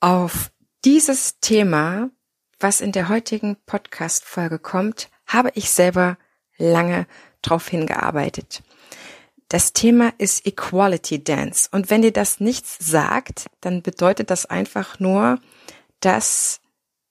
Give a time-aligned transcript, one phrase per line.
[0.00, 0.52] Auf
[0.84, 2.10] dieses Thema,
[2.60, 6.18] was in der heutigen Podcast-Folge kommt, habe ich selber
[6.56, 7.08] lange
[7.42, 8.62] drauf hingearbeitet.
[9.48, 11.68] Das Thema ist Equality Dance.
[11.72, 15.40] Und wenn dir das nichts sagt, dann bedeutet das einfach nur,
[15.98, 16.60] dass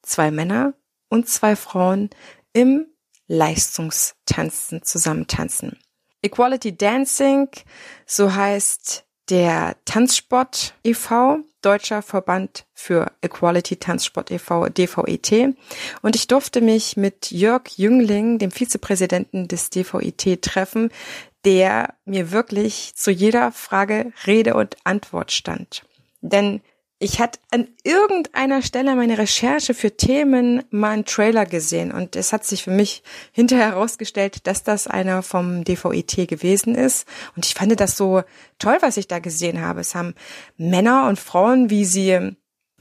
[0.02, 0.74] zwei Männer
[1.10, 2.10] und zwei Frauen
[2.54, 2.88] im
[3.28, 5.78] Leistungstanzen zusammentanzen.
[6.22, 7.50] Equality Dancing,
[8.06, 15.56] so heißt der Tanzsport e.V., Deutscher Verband für Equality Tanzsport e.V., DVET.
[16.02, 20.92] Und ich durfte mich mit Jörg Jüngling, dem Vizepräsidenten des DVET, treffen,
[21.46, 25.84] der mir wirklich zu jeder Frage Rede und Antwort stand.
[26.22, 26.62] Denn
[27.00, 32.34] ich hatte an irgendeiner Stelle meine Recherche für Themen mal einen Trailer gesehen und es
[32.34, 37.54] hat sich für mich hinterher herausgestellt, dass das einer vom DVIT gewesen ist und ich
[37.54, 38.24] fand das so
[38.58, 39.82] toll, was ich da gesehen habe.
[39.82, 40.16] Es haben
[40.58, 42.36] Männer und Frauen, wie sie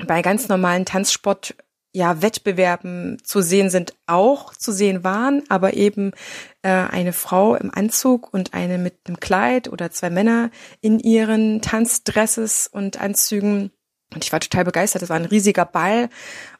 [0.07, 1.55] bei ganz normalen Tanzsport
[1.93, 6.12] ja, Wettbewerben zu sehen sind, auch zu sehen waren, aber eben
[6.60, 10.51] äh, eine Frau im Anzug und eine mit einem Kleid oder zwei Männer
[10.83, 13.71] in ihren Tanzdresses und Anzügen
[14.15, 15.02] und ich war total begeistert.
[15.02, 16.09] Das war ein riesiger Ball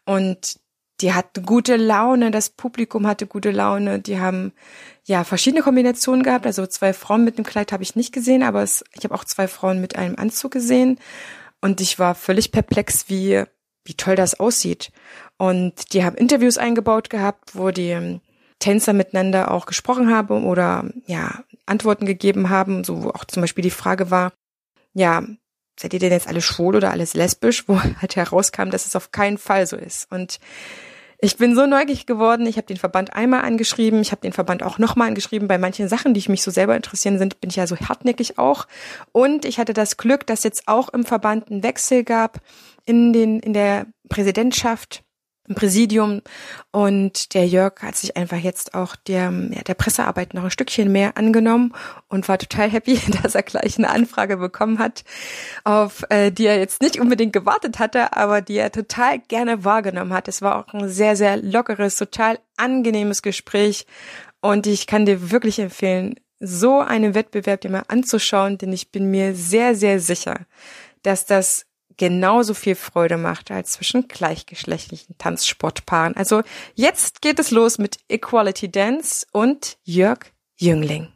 [0.05, 0.57] und
[1.01, 4.53] die hatten gute Laune, das Publikum hatte gute Laune, die haben
[5.05, 6.47] ja verschiedene Kombinationen gehabt.
[6.47, 9.25] Also zwei Frauen mit einem Kleid habe ich nicht gesehen, aber es, ich habe auch
[9.25, 10.99] zwei Frauen mit einem Anzug gesehen
[11.61, 13.45] und ich war völlig perplex, wie
[13.87, 14.91] wie toll das aussieht.
[15.39, 18.21] Und die haben Interviews eingebaut gehabt, wo die
[18.59, 23.63] Tänzer miteinander auch gesprochen haben oder ja Antworten gegeben haben, so wo auch zum Beispiel
[23.63, 24.33] die Frage war,
[24.95, 25.23] ja
[25.79, 29.13] seid ihr denn jetzt alle schwul oder alles lesbisch, wo halt herauskam, dass es auf
[29.13, 30.11] keinen Fall so ist.
[30.11, 30.39] Und
[31.19, 32.47] ich bin so neugierig geworden.
[32.47, 34.01] Ich habe den Verband einmal angeschrieben.
[34.01, 35.49] Ich habe den Verband auch nochmal angeschrieben.
[35.49, 38.39] Bei manchen Sachen, die ich mich so selber interessieren sind, bin ich ja so hartnäckig
[38.39, 38.67] auch.
[39.13, 42.41] Und ich hatte das Glück, dass jetzt auch im Verband einen Wechsel gab
[42.85, 45.03] in den in der Präsidentschaft
[45.49, 46.23] im Präsidium
[46.73, 50.93] und der Jörg hat sich einfach jetzt auch der, ja, der Pressearbeit noch ein Stückchen
[50.93, 51.73] mehr angenommen
[52.09, 55.05] und war total happy, dass er gleich eine Anfrage bekommen hat,
[55.65, 60.13] auf äh, die er jetzt nicht unbedingt gewartet hatte, aber die er total gerne wahrgenommen
[60.13, 60.29] hat.
[60.29, 63.87] Es war auch ein sehr, sehr lockeres, total angenehmes Gespräch
[64.41, 69.11] und ich kann dir wirklich empfehlen, so einen Wettbewerb dir mal anzuschauen, denn ich bin
[69.11, 70.41] mir sehr, sehr sicher,
[71.03, 76.17] dass das genauso viel Freude macht als zwischen gleichgeschlechtlichen Tanzsportpaaren.
[76.17, 76.43] Also
[76.75, 81.16] jetzt geht es los mit Equality Dance und Jörg Jüngling.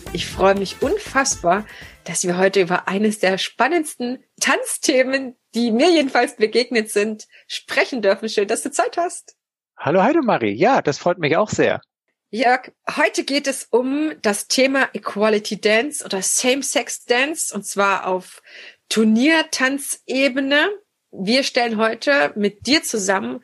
[0.13, 1.65] Ich freue mich unfassbar,
[2.03, 8.27] dass wir heute über eines der spannendsten Tanzthemen, die mir jedenfalls begegnet sind, sprechen dürfen.
[8.27, 9.37] Schön, dass du Zeit hast.
[9.77, 10.51] Hallo Heidemarie.
[10.51, 11.81] Ja, das freut mich auch sehr.
[12.29, 18.41] Jörg, heute geht es um das Thema Equality Dance oder Same-Sex Dance und zwar auf
[18.89, 20.69] Turniertanzebene.
[21.11, 23.41] Wir stellen heute mit dir zusammen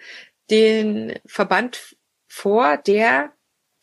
[0.50, 1.96] den Verband
[2.28, 3.32] vor, der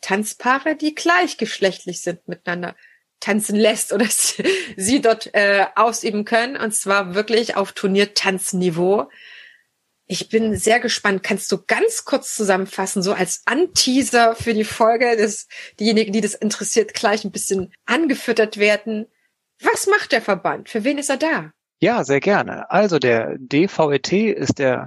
[0.05, 2.75] Tanzpaare, die gleichgeschlechtlich sind, miteinander
[3.19, 4.05] tanzen lässt oder
[4.77, 6.57] sie dort äh, ausüben können.
[6.57, 9.09] Und zwar wirklich auf Turniertanzniveau.
[10.05, 11.23] Ich bin sehr gespannt.
[11.23, 15.47] Kannst du ganz kurz zusammenfassen, so als Anteaser für die Folge, dass
[15.79, 19.07] diejenigen, die das interessiert, gleich ein bisschen angefüttert werden?
[19.59, 20.69] Was macht der Verband?
[20.69, 21.51] Für wen ist er da?
[21.79, 22.69] Ja, sehr gerne.
[22.69, 24.85] Also der DVET ist der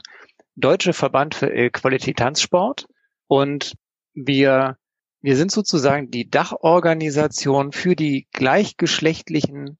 [0.54, 2.86] Deutsche Verband für Qualität Tanzsport
[3.26, 3.72] und
[4.14, 4.77] wir
[5.20, 9.78] wir sind sozusagen die Dachorganisation für die gleichgeschlechtlichen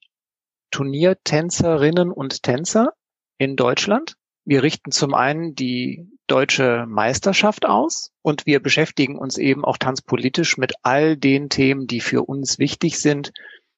[0.71, 2.93] Turniertänzerinnen und Tänzer
[3.39, 4.17] in Deutschland.
[4.45, 10.57] Wir richten zum einen die deutsche Meisterschaft aus und wir beschäftigen uns eben auch tanzpolitisch
[10.57, 13.33] mit all den Themen, die für uns wichtig sind,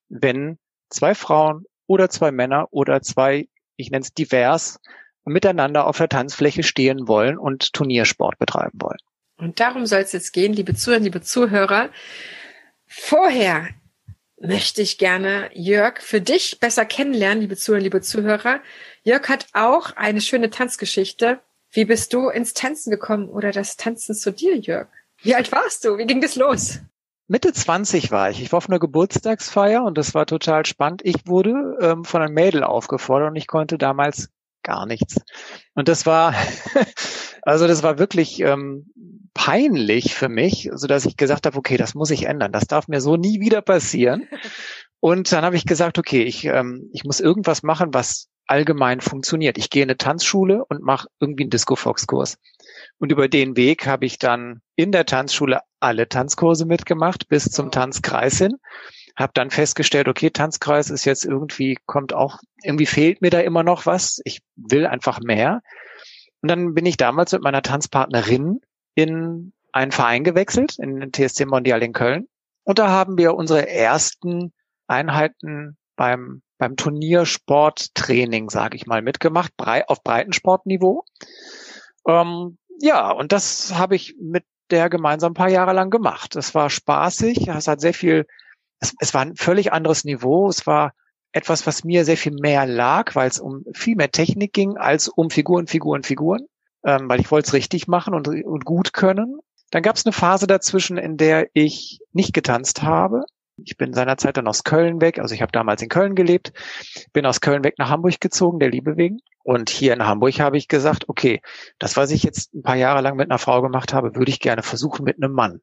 [0.09, 0.59] wenn
[0.89, 4.81] zwei Frauen oder zwei Männer oder zwei, ich nenne es divers,
[5.25, 8.99] miteinander auf der Tanzfläche stehen wollen und Turniersport betreiben wollen.
[9.41, 11.91] Und darum soll es jetzt gehen, liebe Zuhörer, liebe Zuhörer.
[12.87, 13.69] Vorher
[14.41, 18.61] möchte ich gerne Jörg für dich besser kennenlernen, liebe Zuhörer, liebe Zuhörer.
[19.03, 21.41] Jörg hat auch eine schöne Tanzgeschichte.
[21.71, 24.89] Wie bist du ins Tanzen gekommen oder das Tanzen zu dir, Jörg?
[25.23, 25.99] Wie alt warst du?
[25.99, 26.81] Wie ging das los?
[27.29, 28.43] Mitte 20 war ich.
[28.43, 31.03] Ich war auf einer Geburtstagsfeier und das war total spannend.
[31.05, 34.31] Ich wurde ähm, von einem Mädel aufgefordert und ich konnte damals
[34.71, 35.17] gar nichts.
[35.75, 36.33] Und das war,
[37.43, 38.87] also das war wirklich ähm,
[39.35, 42.53] peinlich für mich, so dass ich gesagt habe, okay, das muss ich ändern.
[42.53, 44.29] Das darf mir so nie wieder passieren.
[45.01, 49.57] Und dann habe ich gesagt, okay, ich, ähm, ich muss irgendwas machen, was allgemein funktioniert.
[49.57, 52.37] Ich gehe in eine Tanzschule und mache irgendwie einen Disco-Fox-Kurs.
[52.99, 57.71] Und über den Weg habe ich dann in der Tanzschule alle Tanzkurse mitgemacht, bis zum
[57.71, 58.57] Tanzkreis hin.
[59.17, 63.63] Habe dann festgestellt, okay, Tanzkreis ist jetzt irgendwie, kommt auch, irgendwie fehlt mir da immer
[63.63, 64.21] noch was.
[64.25, 65.63] Ich will einfach mehr.
[66.43, 68.61] Und dann bin ich damals mit meiner Tanzpartnerin
[68.95, 72.27] in einen Verein gewechselt, in den TSC Mondial in Köln.
[72.65, 74.53] Und da haben wir unsere ersten
[74.87, 81.05] Einheiten beim, beim Turniersporttraining, sage ich mal, mitgemacht, brei auf Breitensportniveau.
[82.07, 86.37] Ähm, ja, und das habe ich mit der gemeinsam ein paar Jahre lang gemacht.
[86.37, 88.27] Es war spaßig, es hat sehr viel,
[88.81, 90.93] es, es war ein völlig anderes Niveau, es war
[91.33, 95.09] etwas, was mir sehr viel mehr lag, weil es um viel mehr Technik ging als
[95.09, 96.47] um Figuren, Figuren, Figuren,
[96.85, 99.39] ähm, weil ich wollte es richtig machen und, und gut können.
[99.71, 103.25] Dann gab es eine Phase dazwischen, in der ich nicht getanzt habe.
[103.65, 106.53] Ich bin seinerzeit dann aus Köln weg, also ich habe damals in Köln gelebt,
[107.13, 109.21] bin aus Köln weg nach Hamburg gezogen, der Liebe wegen.
[109.43, 111.41] Und hier in Hamburg habe ich gesagt, okay,
[111.79, 114.39] das, was ich jetzt ein paar Jahre lang mit einer Frau gemacht habe, würde ich
[114.39, 115.61] gerne versuchen mit einem Mann.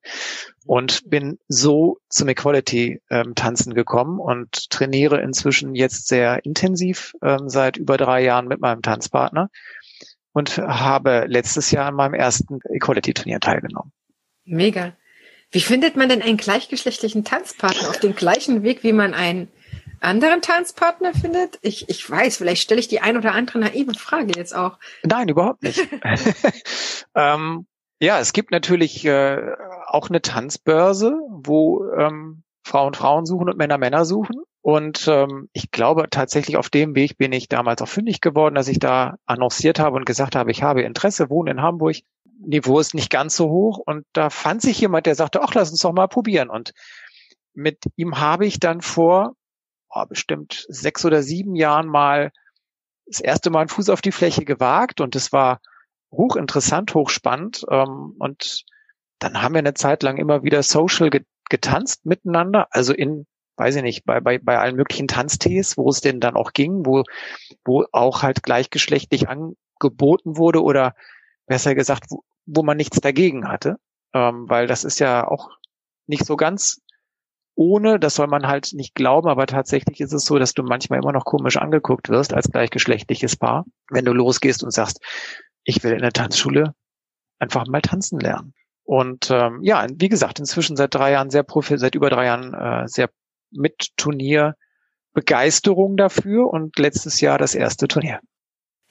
[0.66, 3.34] Und bin so zum Equality ähm,
[3.76, 9.50] gekommen und trainiere inzwischen jetzt sehr intensiv ähm, seit über drei Jahren mit meinem Tanzpartner
[10.34, 13.92] und habe letztes Jahr an meinem ersten Equality-Turnier teilgenommen.
[14.44, 14.94] Mega.
[15.52, 19.50] Wie findet man denn einen gleichgeschlechtlichen Tanzpartner auf dem gleichen Weg, wie man einen
[20.02, 21.58] anderen Tanzpartner findet?
[21.62, 24.78] Ich, ich weiß, vielleicht stelle ich die ein oder andere naive Frage jetzt auch.
[25.04, 25.80] Nein, überhaupt nicht.
[27.16, 27.66] ähm,
[28.00, 29.56] ja, es gibt natürlich äh,
[29.88, 34.42] auch eine Tanzbörse, wo ähm, Frauen Frauen suchen und Männer Männer suchen.
[34.62, 38.68] Und ähm, ich glaube tatsächlich auf dem Weg bin ich damals auch fündig geworden, dass
[38.68, 41.96] ich da annonciert habe und gesagt habe, ich habe Interesse, wohne in Hamburg,
[42.40, 43.78] Niveau ist nicht ganz so hoch.
[43.78, 46.50] Und da fand sich jemand, der sagte, ach, lass uns doch mal probieren.
[46.50, 46.74] Und
[47.54, 49.34] mit ihm habe ich dann vor
[49.90, 52.32] oh, bestimmt sechs oder sieben Jahren mal
[53.06, 55.02] das erste Mal einen Fuß auf die Fläche gewagt.
[55.02, 55.62] Und es war
[56.12, 57.66] hochinteressant, hochspannend.
[57.70, 58.66] Ähm, und
[59.20, 61.10] dann haben wir eine Zeit lang immer wieder social
[61.50, 63.26] getanzt miteinander, also in
[63.58, 66.86] weiß ich nicht, bei, bei, bei allen möglichen Tanztees, wo es denn dann auch ging,
[66.86, 67.04] wo,
[67.66, 70.94] wo auch halt gleichgeschlechtlich angeboten wurde oder
[71.48, 73.78] besser gesagt, wo, wo man nichts dagegen hatte,
[74.14, 75.50] ähm, weil das ist ja auch
[76.06, 76.82] nicht so ganz
[77.56, 81.00] ohne, das soll man halt nicht glauben, aber tatsächlich ist es so, dass du manchmal
[81.00, 85.02] immer noch komisch angeguckt wirst als gleichgeschlechtliches Paar, wenn du losgehst und sagst,
[85.64, 86.76] ich will in der Tanzschule
[87.40, 88.54] einfach mal tanzen lernen.
[88.84, 92.54] Und ähm, ja, wie gesagt, inzwischen seit drei Jahren sehr profi, seit über drei Jahren
[92.54, 93.10] äh, sehr
[93.50, 94.56] mit Turnier
[95.14, 98.20] Begeisterung dafür und letztes Jahr das erste Turnier.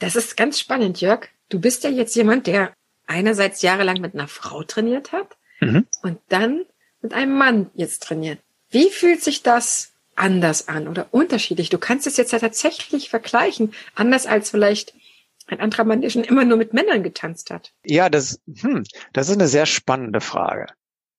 [0.00, 1.28] Das ist ganz spannend, Jörg.
[1.48, 2.72] Du bist ja jetzt jemand, der
[3.06, 5.86] einerseits jahrelang mit einer Frau trainiert hat mhm.
[6.02, 6.64] und dann
[7.02, 8.40] mit einem Mann jetzt trainiert.
[8.70, 11.68] Wie fühlt sich das anders an oder unterschiedlich?
[11.68, 14.94] Du kannst es jetzt ja tatsächlich vergleichen, anders als vielleicht
[15.46, 17.72] ein anderer Mann, der schon immer nur mit Männern getanzt hat.
[17.84, 18.82] Ja, das, hm,
[19.12, 20.66] das ist eine sehr spannende Frage.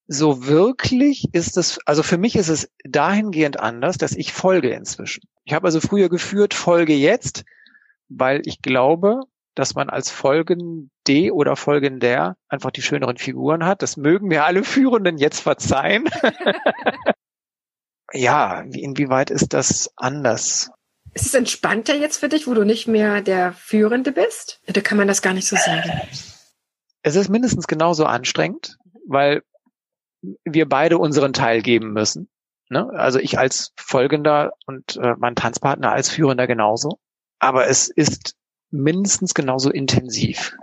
[0.06, 5.22] So wirklich ist es, also für mich ist es dahingehend anders, dass ich folge inzwischen.
[5.44, 7.44] Ich habe also früher geführt, folge jetzt,
[8.08, 9.20] weil ich glaube,
[9.58, 10.88] dass man als Folgende
[11.32, 13.82] oder Folgender einfach die schöneren Figuren hat.
[13.82, 16.08] Das mögen mir alle Führenden jetzt verzeihen.
[18.12, 20.70] ja, inwieweit ist das anders?
[21.12, 24.60] Ist es entspannter jetzt für dich, wo du nicht mehr der Führende bist?
[24.68, 25.90] Oder kann man das gar nicht so sagen?
[27.02, 28.76] Es ist mindestens genauso anstrengend,
[29.08, 29.42] weil
[30.44, 32.28] wir beide unseren Teil geben müssen.
[32.68, 32.88] Ne?
[32.92, 37.00] Also ich als Folgender und äh, mein Tanzpartner als Führender genauso.
[37.40, 38.36] Aber es ist
[38.70, 40.56] mindestens genauso intensiv.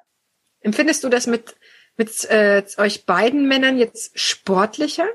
[0.62, 1.56] Empfindest du das mit,
[1.98, 5.06] mit äh, euch beiden Männern jetzt sportlicher?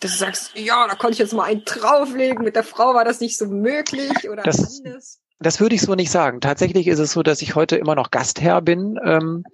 [0.00, 3.04] Dass du sagst, ja, da konnte ich jetzt mal einen drauflegen, mit der Frau war
[3.04, 5.20] das nicht so möglich oder das, anders?
[5.38, 6.40] Das würde ich so nicht sagen.
[6.40, 9.44] Tatsächlich ist es so, dass ich heute immer noch Gastherr bin ähm,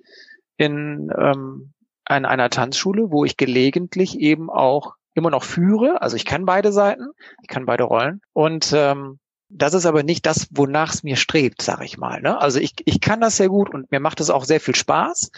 [0.57, 1.73] in, ähm,
[2.05, 6.03] an einer Tanzschule, wo ich gelegentlich eben auch immer noch führe.
[6.03, 7.09] Also ich kann beide Seiten,
[7.43, 8.21] ich kann beide Rollen.
[8.33, 9.19] Und ähm,
[9.51, 12.23] das ist aber nicht das, wonach es mir strebt, sag ich mal.
[12.23, 12.41] Ne?
[12.41, 15.31] Also ich, ich kann das sehr gut und mir macht es auch sehr viel Spaß.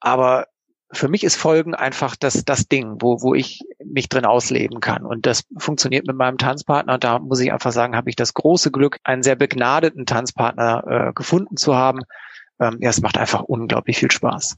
[0.00, 0.46] Aber
[0.92, 5.04] für mich ist Folgen einfach das, das Ding, wo, wo ich mich drin ausleben kann.
[5.04, 6.98] Und das funktioniert mit meinem Tanzpartner.
[6.98, 11.12] Da muss ich einfach sagen, habe ich das große Glück, einen sehr begnadeten Tanzpartner äh,
[11.12, 12.00] gefunden zu haben.
[12.58, 14.56] Ähm, ja, es macht einfach unglaublich viel Spaß.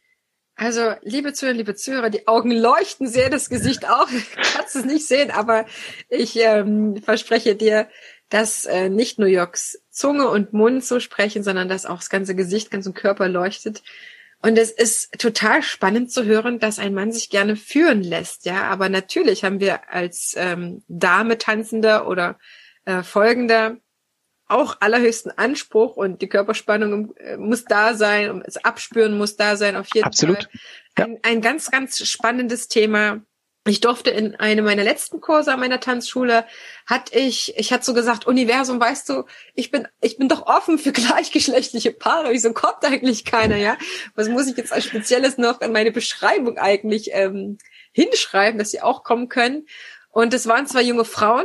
[0.54, 4.08] Also, liebe Zuhörer, liebe Zuhörer, die Augen leuchten sehr, das Gesicht auch.
[4.54, 5.66] Kannst es nicht sehen, aber
[6.08, 7.88] ich ähm, verspreche dir,
[8.28, 12.34] dass äh, nicht New Yorks Zunge und Mund so sprechen, sondern dass auch das ganze
[12.34, 13.82] Gesicht, ganzen Körper leuchtet.
[14.40, 18.62] Und es ist total spannend zu hören, dass ein Mann sich gerne führen lässt, ja.
[18.64, 22.38] Aber natürlich haben wir als ähm, Dame Tanzender oder
[22.84, 23.78] äh, Folgender
[24.48, 29.56] auch allerhöchsten Anspruch und die Körperspannung äh, muss da sein und das Abspüren muss da
[29.56, 30.44] sein, auf jeden Absolut.
[30.44, 31.04] Fall.
[31.04, 33.20] Ein, ein ganz, ganz spannendes Thema.
[33.68, 36.46] Ich durfte in einem meiner letzten Kurse an meiner Tanzschule,
[36.86, 40.78] hatte ich, ich hatte so gesagt, Universum, weißt du, ich bin, ich bin doch offen
[40.78, 42.32] für gleichgeschlechtliche Paare.
[42.32, 43.76] Wieso kommt eigentlich keiner, ja?
[44.14, 47.58] Was muss ich jetzt als Spezielles noch an meine Beschreibung eigentlich ähm,
[47.92, 49.66] hinschreiben, dass sie auch kommen können?
[50.10, 51.44] Und es waren zwei junge Frauen,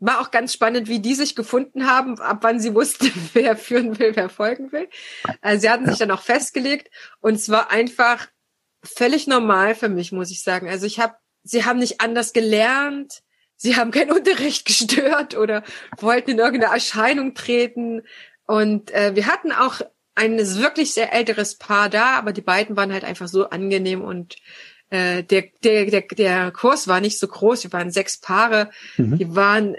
[0.00, 3.98] war auch ganz spannend, wie die sich gefunden haben, ab wann sie wussten, wer führen
[3.98, 4.88] will, wer folgen will.
[5.40, 6.88] Also sie hatten sich dann auch festgelegt
[7.20, 8.28] und es war einfach
[8.84, 10.68] völlig normal für mich, muss ich sagen.
[10.68, 11.14] Also ich habe,
[11.48, 13.22] sie haben nicht anders gelernt,
[13.56, 15.64] sie haben keinen Unterricht gestört oder
[15.98, 18.02] wollten in irgendeine Erscheinung treten.
[18.46, 19.80] Und äh, wir hatten auch
[20.14, 24.36] ein wirklich sehr älteres Paar da, aber die beiden waren halt einfach so angenehm und
[24.90, 29.18] äh, der, der, der, der Kurs war nicht so groß, wir waren sechs Paare, mhm.
[29.18, 29.76] die waren,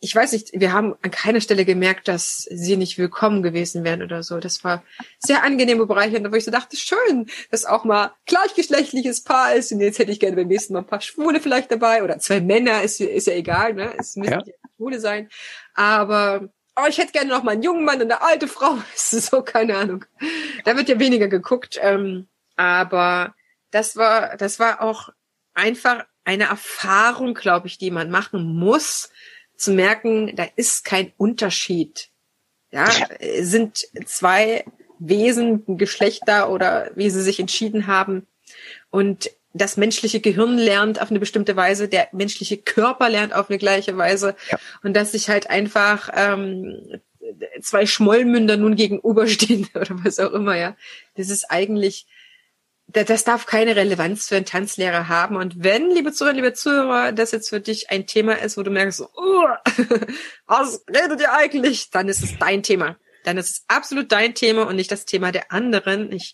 [0.00, 4.02] ich weiß nicht, wir haben an keiner Stelle gemerkt, dass sie nicht willkommen gewesen wären
[4.02, 4.38] oder so.
[4.38, 4.82] Das war
[5.18, 9.80] sehr angenehme bereichernd, wo ich so dachte, schön, dass auch mal gleichgeschlechtliches Paar ist und
[9.80, 12.82] jetzt hätte ich gerne beim nächsten Mal ein paar Schwule vielleicht dabei oder zwei Männer,
[12.82, 13.92] ist, ist ja egal, ne?
[13.98, 14.42] Es müssen ja.
[14.76, 15.28] Schwule sein.
[15.74, 18.78] Aber oh, ich hätte gerne noch mal einen jungen Mann und eine alte Frau.
[18.94, 20.04] So, keine Ahnung.
[20.64, 21.78] Da wird ja weniger geguckt.
[21.80, 23.34] Ähm, aber
[23.70, 25.10] das war, das war auch
[25.54, 29.10] einfach eine Erfahrung, glaube ich, die man machen muss,
[29.56, 32.10] zu merken, da ist kein Unterschied.
[32.70, 32.90] Ja,
[33.40, 34.64] sind zwei
[34.98, 38.26] Wesen, Geschlechter oder wie sie sich entschieden haben.
[38.90, 43.58] Und das menschliche Gehirn lernt auf eine bestimmte Weise, der menschliche Körper lernt auf eine
[43.58, 44.36] gleiche Weise.
[44.50, 44.58] Ja.
[44.82, 47.00] Und dass sich halt einfach ähm,
[47.62, 50.76] zwei Schmollmünder nun gegenüberstehen oder was auch immer, ja.
[51.16, 52.06] Das ist eigentlich
[52.88, 55.36] das darf keine Relevanz für einen Tanzlehrer haben.
[55.36, 58.70] Und wenn, liebe Zuhörer, liebe Zuhörer, das jetzt für dich ein Thema ist, wo du
[58.70, 59.44] merkst, oh,
[60.46, 61.90] was redet ihr eigentlich?
[61.90, 62.96] Dann ist es dein Thema.
[63.24, 66.10] Dann ist es absolut dein Thema und nicht das Thema der anderen.
[66.12, 66.32] Ich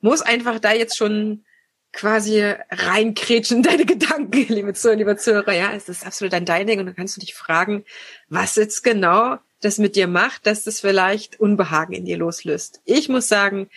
[0.00, 1.44] muss einfach da jetzt schon
[1.92, 5.52] quasi reinkrätschen, deine Gedanken, liebe Zuhörer, liebe Zuhörer.
[5.52, 7.84] Ja, es ist absolut dein Ding und dann kannst du dich fragen,
[8.28, 12.80] was jetzt genau das mit dir macht, dass das vielleicht Unbehagen in dir loslöst.
[12.84, 13.68] Ich muss sagen,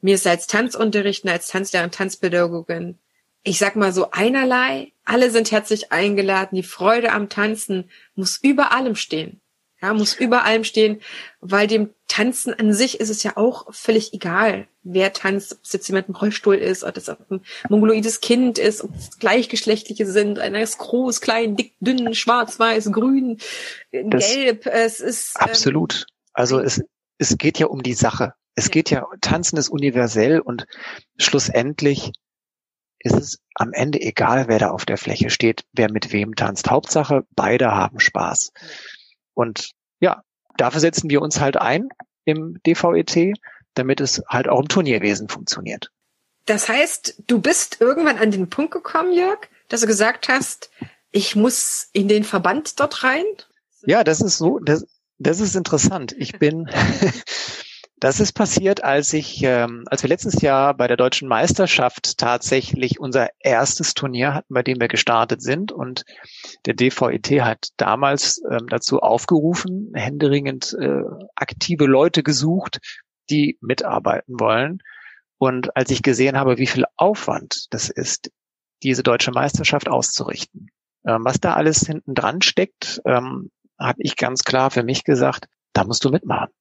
[0.00, 2.98] mir ist als Tanzunterrichten, als Tanzlehrerin, Tanzpädagogin,
[3.42, 8.72] ich sag mal so einerlei, alle sind herzlich eingeladen, die Freude am Tanzen muss über
[8.72, 9.40] allem stehen.
[9.80, 11.00] Ja, muss über allem stehen,
[11.40, 15.72] weil dem Tanzen an sich ist es ja auch völlig egal, wer tanzt, ob es
[15.72, 20.40] jetzt jemand im Rollstuhl ist, ob es ein mongoloides Kind ist, ob es gleichgeschlechtliche sind,
[20.40, 23.38] einer ist groß, klein, dick, dünn, schwarz, weiß, grün,
[23.92, 24.66] das gelb.
[24.66, 26.06] Es ist ähm, absolut.
[26.32, 26.82] Also es
[27.18, 28.34] es geht ja um die Sache.
[28.58, 30.66] Es geht ja, Tanzen ist universell und
[31.16, 32.10] schlussendlich
[32.98, 36.68] ist es am Ende egal, wer da auf der Fläche steht, wer mit wem tanzt.
[36.68, 38.50] Hauptsache, beide haben Spaß.
[39.32, 40.24] Und ja,
[40.56, 41.88] dafür setzen wir uns halt ein
[42.24, 43.38] im DVET,
[43.74, 45.92] damit es halt auch im Turnierwesen funktioniert.
[46.44, 49.38] Das heißt, du bist irgendwann an den Punkt gekommen, Jörg,
[49.68, 50.72] dass du gesagt hast,
[51.12, 53.24] ich muss in den Verband dort rein?
[53.82, 54.84] Ja, das ist so, das,
[55.18, 56.12] das ist interessant.
[56.18, 56.68] Ich bin,
[58.00, 63.00] Das ist passiert, als ich, ähm, als wir letztes Jahr bei der deutschen Meisterschaft tatsächlich
[63.00, 65.72] unser erstes Turnier hatten, bei dem wir gestartet sind.
[65.72, 66.04] Und
[66.64, 71.02] der DVET hat damals ähm, dazu aufgerufen, händeringend äh,
[71.34, 72.78] aktive Leute gesucht,
[73.30, 74.78] die mitarbeiten wollen.
[75.38, 78.30] Und als ich gesehen habe, wie viel Aufwand das ist,
[78.84, 80.68] diese deutsche Meisterschaft auszurichten,
[81.04, 85.46] ähm, was da alles hinten dran steckt, ähm, habe ich ganz klar für mich gesagt,
[85.72, 86.52] da musst du mitmachen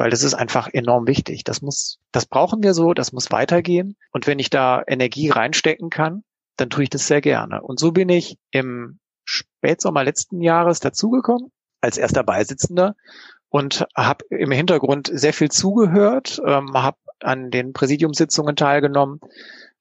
[0.00, 1.44] weil das ist einfach enorm wichtig.
[1.44, 3.96] Das muss, das brauchen wir so, das muss weitergehen.
[4.12, 6.24] Und wenn ich da Energie reinstecken kann,
[6.56, 7.60] dann tue ich das sehr gerne.
[7.60, 11.52] Und so bin ich im Spätsommer letzten Jahres dazugekommen
[11.82, 12.96] als erster Beisitzender
[13.50, 19.20] und habe im Hintergrund sehr viel zugehört, ähm, habe an den Präsidiumssitzungen teilgenommen.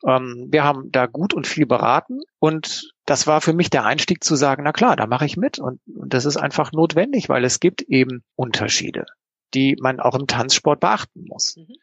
[0.05, 4.23] Ähm, wir haben da gut und viel beraten und das war für mich der Einstieg
[4.23, 7.45] zu sagen, na klar, da mache ich mit und, und das ist einfach notwendig, weil
[7.45, 9.05] es gibt eben Unterschiede
[9.53, 11.55] die man auch im Tanzsport beachten muss.
[11.57, 11.75] Mhm.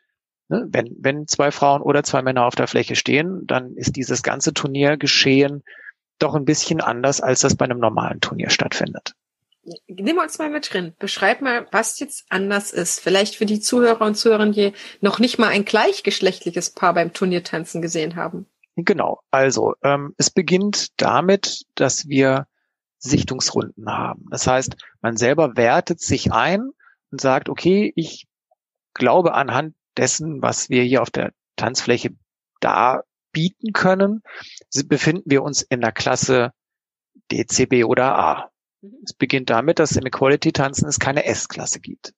[0.49, 0.67] Ne?
[0.71, 4.55] Wenn, wenn zwei Frauen oder zwei Männer auf der Fläche stehen, dann ist dieses ganze
[4.55, 5.63] Turnier geschehen
[6.19, 9.13] doch ein bisschen anders, als das bei einem normalen Turnier stattfindet.
[9.89, 10.95] Nehmen wir uns mal mit drin.
[10.99, 13.01] Beschreib mal, was jetzt anders ist.
[13.01, 17.83] Vielleicht für die Zuhörer und Zuhörerinnen, die noch nicht mal ein gleichgeschlechtliches Paar beim Turniertanzen
[17.83, 18.47] gesehen haben.
[18.77, 19.21] Genau.
[19.31, 22.47] Also ähm, es beginnt damit, dass wir
[22.99, 24.27] Sichtungsrunden haben.
[24.31, 26.71] Das heißt, man selber wertet sich ein
[27.11, 28.27] und sagt, okay, ich
[28.95, 32.11] glaube anhand dessen, was wir hier auf der Tanzfläche
[32.61, 34.23] da bieten können,
[34.87, 36.53] befinden wir uns in der Klasse
[37.31, 38.51] DCB oder A.
[38.81, 38.95] Mhm.
[39.05, 42.13] Es beginnt damit, dass im Equality-Tanzen es keine S-Klasse gibt.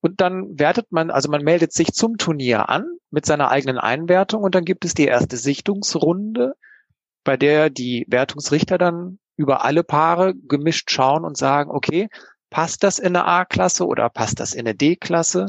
[0.00, 4.42] Und dann wertet man, also man meldet sich zum Turnier an mit seiner eigenen Einwertung
[4.42, 6.54] und dann gibt es die erste Sichtungsrunde,
[7.24, 12.08] bei der die Wertungsrichter dann über alle Paare gemischt schauen und sagen, okay,
[12.54, 15.48] passt das in eine A-Klasse oder passt das in eine D-Klasse?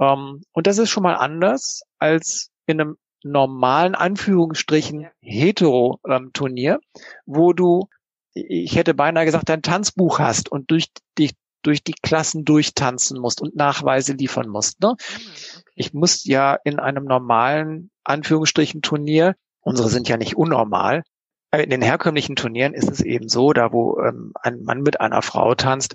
[0.00, 6.80] Ähm, und das ist schon mal anders als in einem normalen Anführungsstrichen Hetero-Turnier,
[7.24, 7.86] wo du,
[8.32, 10.88] ich hätte beinahe gesagt, dein Tanzbuch hast und durch
[11.18, 11.30] die,
[11.62, 14.80] durch die Klassen durchtanzen musst und Nachweise liefern musst.
[14.80, 14.96] Ne?
[14.98, 15.60] Ah.
[15.76, 21.04] Ich muss ja in einem normalen Anführungsstrichen Turnier, unsere sind ja nicht unnormal,
[21.62, 25.22] in den herkömmlichen Turnieren ist es eben so, da wo ähm, ein Mann mit einer
[25.22, 25.94] Frau tanzt,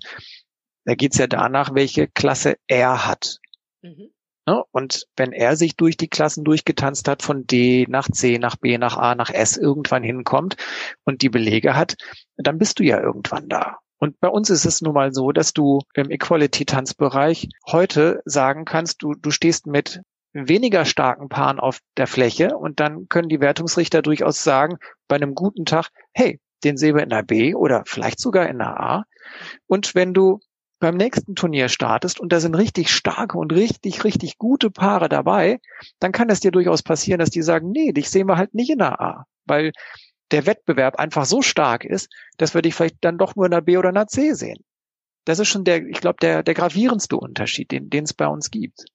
[0.85, 3.37] da geht's ja danach, welche Klasse er hat.
[3.81, 4.11] Mhm.
[4.49, 4.63] Ne?
[4.71, 8.77] Und wenn er sich durch die Klassen durchgetanzt hat, von D nach C, nach B,
[8.79, 10.55] nach A, nach S irgendwann hinkommt
[11.03, 11.95] und die Belege hat,
[12.37, 13.77] dann bist du ja irgendwann da.
[13.99, 19.03] Und bei uns ist es nun mal so, dass du im Equality-Tanzbereich heute sagen kannst,
[19.03, 20.01] du, du stehst mit
[20.33, 25.33] weniger starken Paaren auf der Fläche und dann können die Wertungsrichter durchaus sagen, bei einem
[25.33, 29.03] guten Tag, hey, den sehen wir in der B oder vielleicht sogar in der A.
[29.67, 30.39] Und wenn du
[30.79, 35.59] beim nächsten Turnier startest und da sind richtig starke und richtig, richtig gute Paare dabei,
[35.99, 38.69] dann kann es dir durchaus passieren, dass die sagen, nee, dich sehen wir halt nicht
[38.69, 39.71] in der A, weil
[40.31, 43.61] der Wettbewerb einfach so stark ist, dass wir dich vielleicht dann doch nur in der
[43.61, 44.63] B oder in der C sehen.
[45.25, 48.51] Das ist schon der, ich glaube, der, der gravierendste Unterschied, den, den es bei uns
[48.51, 48.85] gibt.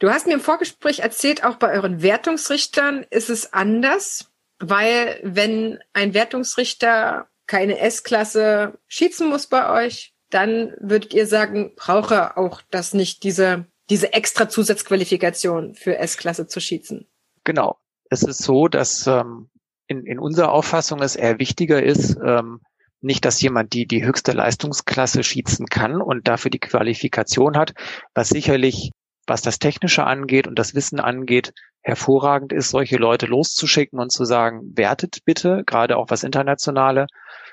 [0.00, 5.78] Du hast mir im Vorgespräch erzählt, auch bei euren Wertungsrichtern ist es anders, weil wenn
[5.92, 12.94] ein Wertungsrichter keine S-Klasse schießen muss bei euch, dann würdet ihr sagen, brauche auch das
[12.94, 17.06] nicht, diese, diese extra Zusatzqualifikation für S-Klasse zu schießen.
[17.44, 17.76] Genau.
[18.08, 19.50] Es ist so, dass ähm,
[19.86, 22.60] in, in unserer Auffassung es eher wichtiger ist, ähm,
[23.02, 27.74] nicht, dass jemand die, die höchste Leistungsklasse schießen kann und dafür die Qualifikation hat,
[28.14, 28.92] was sicherlich,
[29.30, 34.24] was das Technische angeht und das Wissen angeht, hervorragend ist, solche Leute loszuschicken und zu
[34.24, 37.06] sagen, wertet bitte, gerade auch was internationale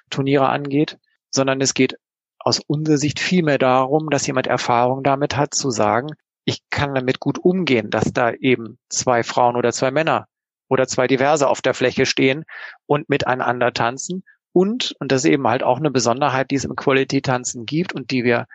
[0.10, 0.98] Turniere angeht,
[1.30, 1.96] sondern es geht
[2.40, 6.08] aus unserer Sicht vielmehr darum, dass jemand Erfahrung damit hat, zu sagen,
[6.46, 10.28] ich kann damit gut umgehen, dass da eben zwei Frauen oder zwei Männer
[10.70, 12.46] oder zwei Diverse auf der Fläche stehen
[12.88, 14.24] und miteinander tanzen.
[14.52, 18.10] Und, und das ist eben halt auch eine Besonderheit, die es im Quality-Tanzen gibt und
[18.10, 18.48] die wir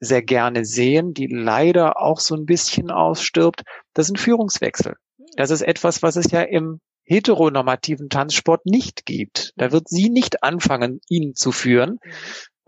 [0.00, 3.62] sehr gerne sehen, die leider auch so ein bisschen ausstirbt,
[3.94, 4.96] das sind Führungswechsel.
[5.36, 9.52] Das ist etwas, was es ja im heteronormativen Tanzsport nicht gibt.
[9.56, 11.98] Da wird sie nicht anfangen, ihn zu führen,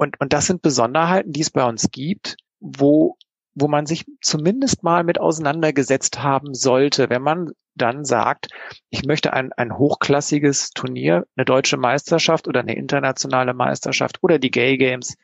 [0.03, 3.17] und, und das sind Besonderheiten, die es bei uns gibt, wo,
[3.55, 8.49] wo man sich zumindest mal mit auseinandergesetzt haben sollte, wenn man dann sagt,
[8.91, 14.51] ich möchte ein, ein hochklassiges Turnier, eine deutsche Meisterschaft oder eine internationale Meisterschaft oder die
[14.51, 15.17] Gay Games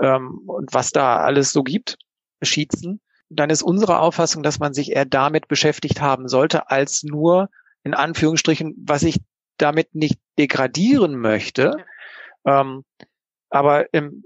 [0.00, 1.96] ähm, und was da alles so gibt,
[2.42, 3.00] schießen,
[3.30, 7.48] dann ist unsere Auffassung, dass man sich eher damit beschäftigt haben sollte, als nur
[7.82, 9.20] in Anführungsstrichen, was ich
[9.56, 11.76] damit nicht degradieren möchte,
[12.44, 12.60] ja.
[12.60, 12.84] ähm,
[13.50, 14.24] aber im,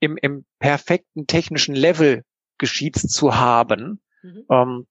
[0.00, 2.22] im, im perfekten technischen Level
[2.58, 4.44] geschieht's zu haben, mhm.
[4.50, 4.86] ähm,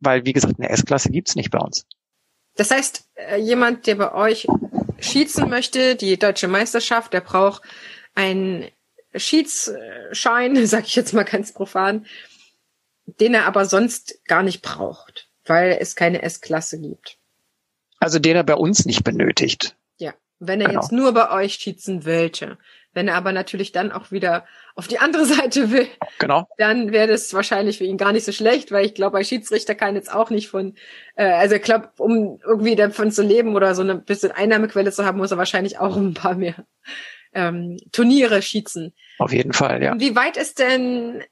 [0.00, 1.86] weil, wie gesagt, eine S-Klasse gibt's nicht bei uns.
[2.56, 4.46] Das heißt, äh, jemand, der bei euch
[5.00, 7.62] schießen möchte, die deutsche Meisterschaft, der braucht
[8.14, 8.66] einen
[9.14, 12.06] Schiedsschein, sag ich jetzt mal ganz profan,
[13.06, 17.18] den er aber sonst gar nicht braucht, weil es keine S-Klasse gibt.
[18.00, 19.76] Also den er bei uns nicht benötigt.
[20.40, 20.80] Wenn er genau.
[20.80, 22.58] jetzt nur bei euch schießen wollte.
[22.98, 25.86] Wenn er aber natürlich dann auch wieder auf die andere Seite will,
[26.18, 26.48] genau.
[26.56, 29.76] dann wäre das wahrscheinlich für ihn gar nicht so schlecht, weil ich glaube, ein Schiedsrichter
[29.76, 30.74] kann jetzt auch nicht von,
[31.14, 35.04] äh, also ich glaube, um irgendwie davon zu leben oder so eine bisschen Einnahmequelle zu
[35.04, 36.66] haben, muss er wahrscheinlich auch ein paar mehr
[37.34, 38.92] ähm, Turniere schießen.
[39.20, 39.94] Auf jeden Fall, ja.
[39.96, 41.22] Wie weit ist denn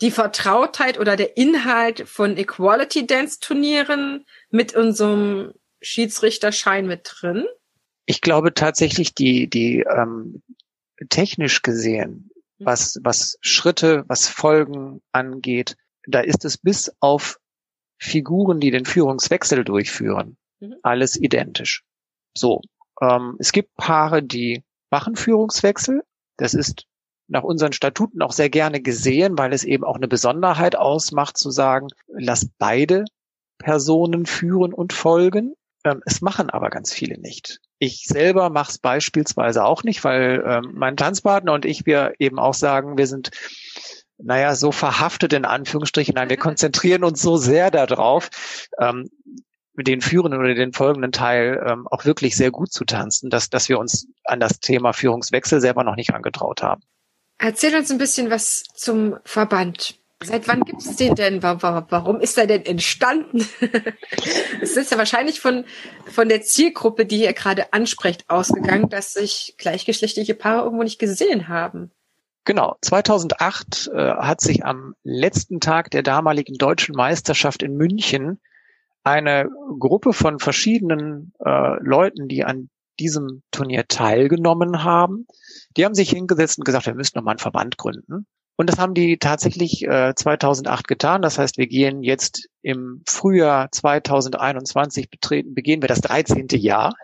[0.00, 5.52] die Vertrautheit oder der Inhalt von Equality Dance Turnieren mit unserem
[5.82, 7.44] Schiedsrichterschein mit drin?
[8.06, 10.42] Ich glaube tatsächlich, die, die ähm,
[11.08, 12.66] technisch gesehen, mhm.
[12.66, 17.38] was, was Schritte, was Folgen angeht, da ist es bis auf
[17.98, 20.74] Figuren, die den Führungswechsel durchführen, mhm.
[20.82, 21.82] alles identisch.
[22.36, 22.60] So,
[23.00, 26.02] ähm, es gibt Paare, die machen Führungswechsel,
[26.36, 26.86] Das ist
[27.28, 31.50] nach unseren Statuten auch sehr gerne gesehen, weil es eben auch eine Besonderheit ausmacht, zu
[31.50, 33.04] sagen, lass beide
[33.58, 35.54] Personen führen und folgen.
[35.84, 37.60] Ähm, es machen aber ganz viele nicht.
[37.78, 42.38] Ich selber mache es beispielsweise auch nicht, weil ähm, mein Tanzpartner und ich wir eben
[42.38, 43.30] auch sagen, wir sind
[44.20, 46.14] naja, so verhaftet in Anführungsstrichen.
[46.14, 48.30] Nein, wir konzentrieren uns so sehr darauf,
[48.78, 49.08] ähm,
[49.76, 53.68] den führenden oder den folgenden Teil ähm, auch wirklich sehr gut zu tanzen, dass, dass
[53.68, 56.82] wir uns an das Thema Führungswechsel selber noch nicht angetraut haben.
[57.38, 59.97] Erzähl uns ein bisschen was zum Verband.
[60.22, 61.42] Seit wann gibt es den denn?
[61.42, 63.46] Warum ist er denn entstanden?
[64.60, 65.64] es ist ja wahrscheinlich von,
[66.06, 71.46] von der Zielgruppe, die ihr gerade ansprecht, ausgegangen, dass sich gleichgeschlechtliche Paare irgendwo nicht gesehen
[71.46, 71.92] haben.
[72.44, 78.40] Genau, 2008 äh, hat sich am letzten Tag der damaligen deutschen Meisterschaft in München
[79.04, 85.26] eine Gruppe von verschiedenen äh, Leuten, die an diesem Turnier teilgenommen haben,
[85.76, 88.26] die haben sich hingesetzt und gesagt, wir müssen nochmal einen Verband gründen.
[88.60, 91.22] Und das haben die tatsächlich äh, 2008 getan.
[91.22, 96.48] Das heißt, wir gehen jetzt im Frühjahr 2021 betreten, begehen wir das 13.
[96.50, 96.94] Jahr.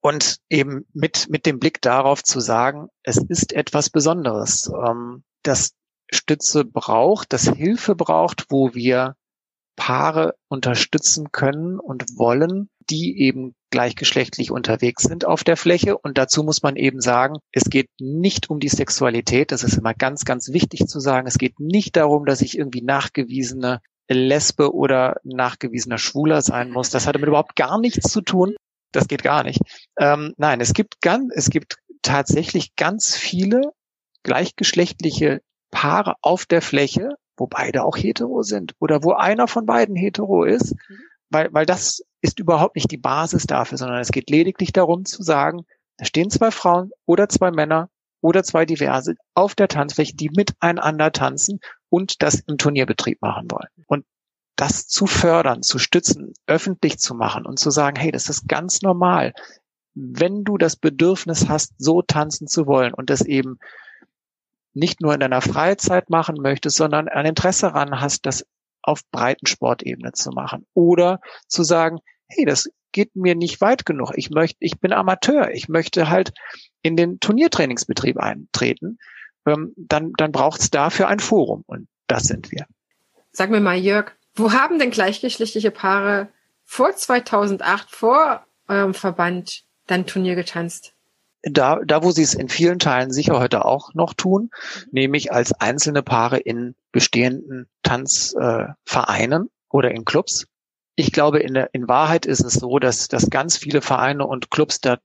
[0.00, 5.74] Und eben mit, mit dem Blick darauf zu sagen, es ist etwas Besonderes, ähm, das
[6.10, 9.14] Stütze braucht, das Hilfe braucht, wo wir
[9.78, 15.96] Paare unterstützen können und wollen, die eben gleichgeschlechtlich unterwegs sind auf der Fläche.
[15.96, 19.52] Und dazu muss man eben sagen, es geht nicht um die Sexualität.
[19.52, 21.28] Das ist immer ganz, ganz wichtig zu sagen.
[21.28, 26.90] Es geht nicht darum, dass ich irgendwie nachgewiesene Lesbe oder nachgewiesener Schwuler sein muss.
[26.90, 28.56] Das hat damit überhaupt gar nichts zu tun.
[28.90, 29.60] Das geht gar nicht.
[29.96, 33.60] Ähm, nein, es gibt ganz, es gibt tatsächlich ganz viele
[34.24, 39.96] gleichgeschlechtliche Paare auf der Fläche, wo beide auch hetero sind oder wo einer von beiden
[39.96, 40.98] hetero ist, mhm.
[41.30, 45.22] weil, weil das ist überhaupt nicht die Basis dafür, sondern es geht lediglich darum zu
[45.22, 45.64] sagen,
[45.96, 51.12] da stehen zwei Frauen oder zwei Männer oder zwei Diverse auf der Tanzfläche, die miteinander
[51.12, 53.68] tanzen und das im Turnierbetrieb machen wollen.
[53.86, 54.04] Und
[54.56, 58.82] das zu fördern, zu stützen, öffentlich zu machen und zu sagen, hey, das ist ganz
[58.82, 59.32] normal.
[59.94, 63.58] Wenn du das Bedürfnis hast, so tanzen zu wollen und das eben
[64.74, 68.44] nicht nur in deiner Freizeit machen möchtest, sondern ein Interesse daran hast, das
[68.82, 70.66] auf Breitensportebene zu machen.
[70.74, 74.12] Oder zu sagen, hey, das geht mir nicht weit genug.
[74.16, 75.50] Ich möchte, ich bin Amateur.
[75.52, 76.32] Ich möchte halt
[76.82, 78.98] in den Turniertrainingsbetrieb eintreten.
[79.46, 81.64] Ähm, dann, dann braucht es dafür ein Forum.
[81.66, 82.66] Und das sind wir.
[83.32, 86.28] Sag mir mal, Jörg, wo haben denn gleichgeschlechtliche Paare
[86.64, 90.94] vor 2008, vor eurem Verband, dann Turnier getanzt?
[91.42, 94.50] Da, da wo sie es in vielen Teilen sicher heute auch noch tun,
[94.90, 100.46] nämlich als einzelne Paare in bestehenden Tanzvereinen äh, oder in Clubs.
[100.96, 104.50] Ich glaube, in, der, in Wahrheit ist es so, dass, dass ganz viele Vereine und
[104.50, 104.98] Clubs da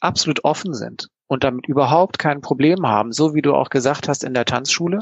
[0.00, 4.22] absolut offen sind und damit überhaupt kein Problem haben, so wie du auch gesagt hast
[4.24, 5.00] in der Tanzschule.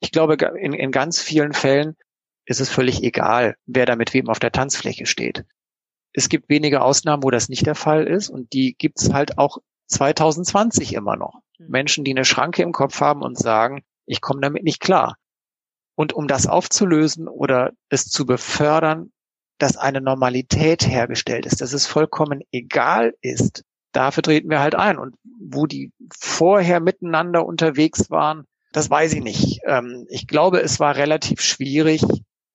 [0.00, 1.96] Ich glaube, in, in ganz vielen Fällen
[2.46, 5.44] ist es völlig egal, wer da mit wem auf der Tanzfläche steht.
[6.12, 9.38] Es gibt wenige Ausnahmen, wo das nicht der Fall ist und die gibt es halt
[9.38, 9.58] auch
[9.92, 11.40] 2020 immer noch.
[11.58, 11.68] Hm.
[11.68, 15.16] Menschen, die eine Schranke im Kopf haben und sagen, ich komme damit nicht klar.
[15.94, 19.12] Und um das aufzulösen oder es zu befördern,
[19.58, 24.98] dass eine Normalität hergestellt ist, dass es vollkommen egal ist, dafür treten wir halt ein.
[24.98, 29.60] Und wo die vorher miteinander unterwegs waren, das weiß ich nicht.
[29.66, 32.02] Ähm, ich glaube, es war relativ schwierig,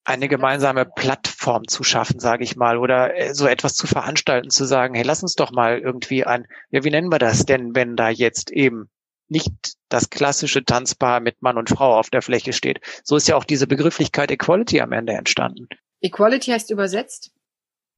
[0.07, 4.63] eine gemeinsame Plattform zu schaffen, sage ich mal, oder äh, so etwas zu veranstalten, zu
[4.63, 7.97] sagen, hey, lass uns doch mal irgendwie ein, ja, wie nennen wir das denn, wenn
[7.97, 8.89] da jetzt eben
[9.27, 9.51] nicht
[9.89, 12.79] das klassische Tanzpaar mit Mann und Frau auf der Fläche steht.
[13.03, 15.67] So ist ja auch diese Begrifflichkeit Equality am Ende entstanden.
[15.99, 17.31] Equality heißt übersetzt?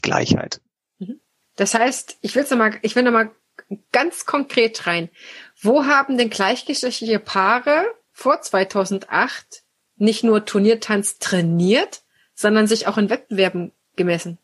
[0.02, 0.62] Gleichheit.
[0.98, 1.20] Mhm.
[1.58, 3.30] Das heißt, ich will noch mal, ich will noch mal
[3.92, 5.10] ganz konkret rein.
[5.62, 9.62] Wo haben denn gleichgeschlechtliche Paare vor 2008
[10.00, 14.38] nicht nur Turniertanz trainiert, sondern sich auch in Wettbewerben gemessen?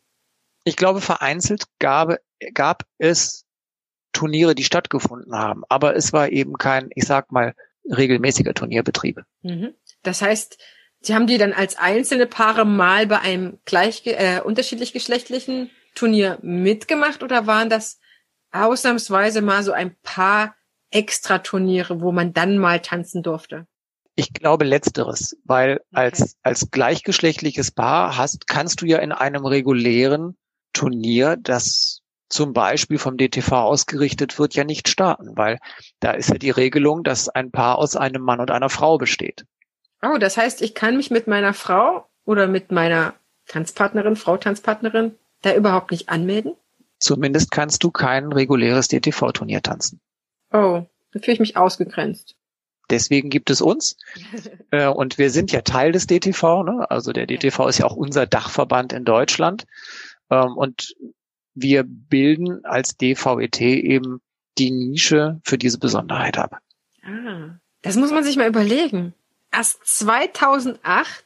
[0.64, 2.18] Ich glaube, vereinzelt gab,
[2.52, 3.44] gab es
[4.12, 9.20] Turniere, die stattgefunden haben, aber es war eben kein, ich sag mal, regelmäßiger Turnierbetrieb.
[9.42, 9.74] Mhm.
[10.02, 10.58] Das heißt,
[11.00, 16.38] Sie haben die dann als einzelne Paare mal bei einem gleich äh, unterschiedlich geschlechtlichen Turnier
[16.42, 18.00] mitgemacht oder waren das
[18.50, 20.56] ausnahmsweise mal so ein paar
[20.90, 23.66] extra Turniere, wo man dann mal tanzen durfte?
[24.16, 25.84] Ich glaube letzteres, weil okay.
[25.92, 30.36] als, als gleichgeschlechtliches Paar hast, kannst du ja in einem regulären
[30.72, 35.58] Turnier, das zum Beispiel vom DTV ausgerichtet wird, ja nicht starten, weil
[36.00, 39.44] da ist ja die Regelung, dass ein Paar aus einem Mann und einer Frau besteht.
[40.02, 43.14] Oh, das heißt, ich kann mich mit meiner Frau oder mit meiner
[43.46, 46.54] Tanzpartnerin, Frau Tanzpartnerin, da überhaupt nicht anmelden?
[46.98, 50.00] Zumindest kannst du kein reguläres DTV-Turnier tanzen.
[50.52, 52.34] Oh, dann fühle ich mich ausgegrenzt.
[52.90, 53.96] Deswegen gibt es uns.
[54.70, 56.62] äh, und wir sind ja Teil des DTV.
[56.62, 56.90] Ne?
[56.90, 59.66] Also der DTV ist ja auch unser Dachverband in Deutschland.
[60.30, 60.94] Ähm, und
[61.54, 64.20] wir bilden als DVET eben
[64.58, 66.60] die Nische für diese Besonderheit ab.
[67.02, 69.14] Ah, das muss man sich mal überlegen.
[69.52, 71.24] Erst 2008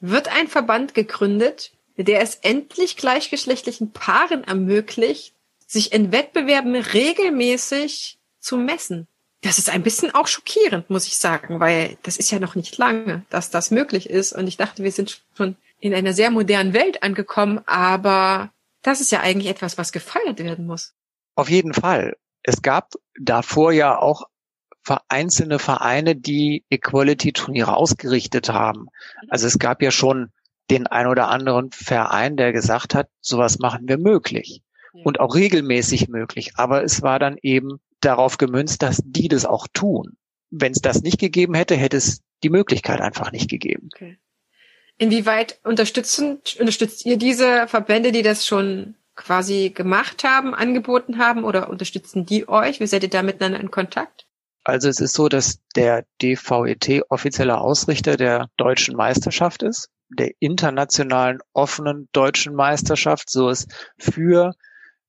[0.00, 5.34] wird ein Verband gegründet, der es endlich gleichgeschlechtlichen Paaren ermöglicht,
[5.66, 9.06] sich in Wettbewerben regelmäßig zu messen.
[9.42, 12.78] Das ist ein bisschen auch schockierend, muss ich sagen, weil das ist ja noch nicht
[12.78, 14.32] lange, dass das möglich ist.
[14.32, 18.50] Und ich dachte, wir sind schon in einer sehr modernen Welt angekommen, aber
[18.82, 20.94] das ist ja eigentlich etwas, was gefeiert werden muss.
[21.34, 22.16] Auf jeden Fall.
[22.44, 24.28] Es gab davor ja auch
[25.08, 28.86] einzelne Vereine, die Equality-Turniere ausgerichtet haben.
[29.28, 30.30] Also es gab ja schon
[30.70, 35.02] den ein oder anderen Verein, der gesagt hat, sowas machen wir möglich ja.
[35.04, 36.52] und auch regelmäßig möglich.
[36.56, 40.16] Aber es war dann eben darauf gemünzt, dass die das auch tun.
[40.50, 43.88] Wenn es das nicht gegeben hätte, hätte es die Möglichkeit einfach nicht gegeben.
[43.94, 44.18] Okay.
[44.98, 51.68] Inwieweit unterstützen, unterstützt ihr diese Verbände, die das schon quasi gemacht haben, angeboten haben oder
[51.70, 52.80] unterstützen die euch?
[52.80, 54.26] Wie seid ihr da miteinander in Kontakt?
[54.64, 61.40] Also es ist so, dass der DVET offizieller Ausrichter der deutschen Meisterschaft ist, der internationalen
[61.52, 64.54] offenen deutschen Meisterschaft, so ist für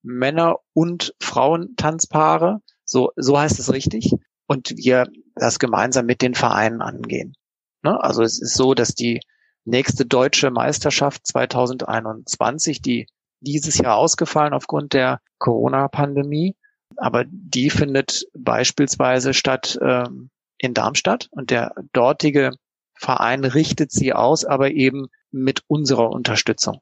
[0.01, 2.62] Männer und Frauentanzpaare,
[2.93, 4.13] so, so heißt es richtig,
[4.45, 7.34] und wir das gemeinsam mit den Vereinen angehen.
[7.82, 8.01] Ne?
[8.01, 9.19] Also es ist so, dass die
[9.65, 13.08] nächste deutsche Meisterschaft 2021, die
[13.39, 16.56] dieses Jahr ausgefallen aufgrund der Corona-Pandemie,
[16.95, 20.29] aber die findet beispielsweise statt ähm,
[20.60, 22.51] in Darmstadt und der dortige
[22.93, 26.82] Verein richtet sie aus, aber eben mit unserer Unterstützung.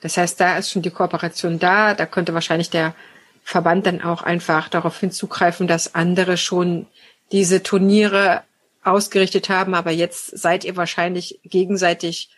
[0.00, 1.94] Das heißt, da ist schon die Kooperation da.
[1.94, 2.94] Da könnte wahrscheinlich der
[3.42, 6.86] Verband dann auch einfach darauf hinzugreifen, dass andere schon
[7.32, 8.42] diese Turniere
[8.84, 9.74] ausgerichtet haben.
[9.74, 12.30] Aber jetzt seid ihr wahrscheinlich gegenseitig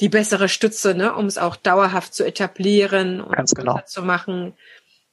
[0.00, 3.80] die bessere Stütze, ne, um es auch dauerhaft zu etablieren und Ganz genau.
[3.84, 4.54] zu machen.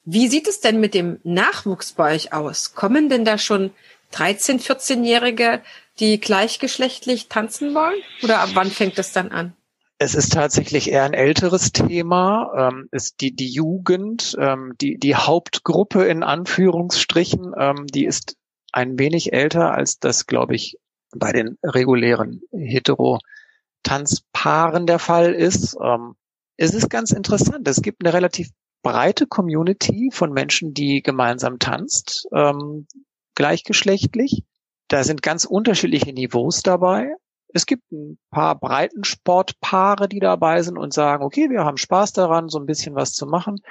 [0.04, 2.76] Wie sieht es denn mit dem Nachwuchs bei euch aus?
[2.76, 3.72] Kommen denn da schon
[4.14, 5.62] 13-, 14-Jährige,
[6.00, 8.00] die gleichgeschlechtlich tanzen wollen?
[8.22, 9.54] Oder ab wann fängt das dann an?
[9.98, 12.52] Es ist tatsächlich eher ein älteres Thema.
[12.58, 18.36] Ähm, ist die, die Jugend, ähm, die, die Hauptgruppe in Anführungsstrichen, ähm, die ist
[18.74, 20.78] ein wenig älter als das, glaube ich,
[21.16, 25.78] bei den regulären Hetero-Tanzpaaren der Fall ist.
[25.82, 26.16] Ähm,
[26.58, 27.66] es ist ganz interessant.
[27.68, 28.50] Es gibt eine relativ
[28.84, 32.88] breite Community von Menschen, die gemeinsam tanzt, ähm,
[33.34, 34.44] gleichgeschlechtlich.
[34.90, 37.16] Da sind ganz unterschiedliche Niveaus dabei.
[37.56, 42.50] Es gibt ein paar Breitensportpaare, die dabei sind und sagen, okay, wir haben Spaß daran,
[42.50, 43.62] so ein bisschen was zu machen.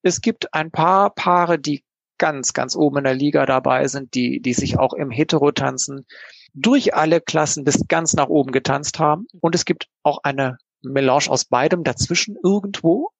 [0.00, 1.84] Es gibt ein paar Paare, die
[2.16, 6.06] ganz, ganz oben in der Liga dabei sind, die, die sich auch im Heterotanzen
[6.54, 9.26] durch alle Klassen bis ganz nach oben getanzt haben.
[9.42, 13.10] Und es gibt auch eine Melange aus beidem dazwischen irgendwo.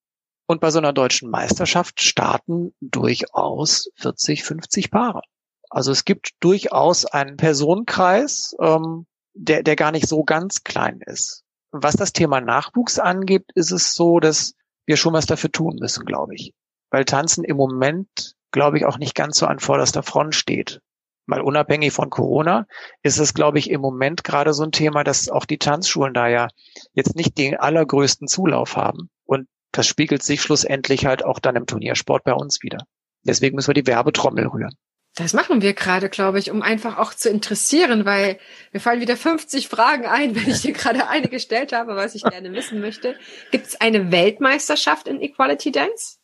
[0.46, 5.20] Und bei so einer deutschen Meisterschaft starten durchaus 40, 50 Paare.
[5.68, 11.42] Also es gibt durchaus einen Personenkreis, ähm, der, der gar nicht so ganz klein ist.
[11.70, 14.54] Was das Thema Nachwuchs angeht, ist es so, dass
[14.86, 16.54] wir schon was dafür tun müssen, glaube ich.
[16.90, 20.80] Weil Tanzen im Moment, glaube ich, auch nicht ganz so an vorderster Front steht.
[21.26, 22.66] Mal unabhängig von Corona
[23.02, 26.28] ist es, glaube ich, im Moment gerade so ein Thema, dass auch die Tanzschulen da
[26.28, 26.48] ja
[26.92, 29.10] jetzt nicht den allergrößten Zulauf haben.
[29.24, 32.84] Und das spiegelt sich schlussendlich halt auch dann im Turniersport bei uns wieder.
[33.22, 34.76] Deswegen müssen wir die Werbetrommel rühren.
[35.16, 38.38] Das machen wir gerade, glaube ich, um einfach auch zu interessieren, weil
[38.72, 42.22] mir fallen wieder 50 Fragen ein, wenn ich dir gerade eine gestellt habe, was ich
[42.24, 43.16] gerne wissen möchte.
[43.52, 46.16] Gibt es eine Weltmeisterschaft in Equality Dance?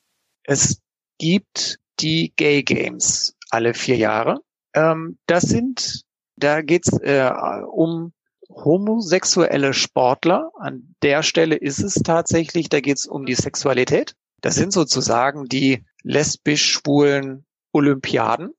[0.43, 0.81] Es
[1.19, 4.41] gibt die Gay Games alle vier Jahre.
[4.75, 6.03] Ähm, das sind,
[6.37, 7.31] da geht's äh,
[7.71, 8.13] um
[8.49, 10.51] homosexuelle Sportler.
[10.59, 14.15] An der Stelle ist es tatsächlich, da geht's um die Sexualität.
[14.41, 18.53] Das sind sozusagen die lesbisch-schwulen Olympiaden.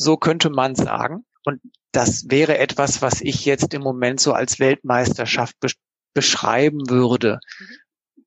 [0.00, 1.26] So könnte man sagen.
[1.44, 1.60] Und
[1.92, 5.68] das wäre etwas, was ich jetzt im Moment so als Weltmeisterschaft be
[6.12, 7.66] beschreiben würde, mhm.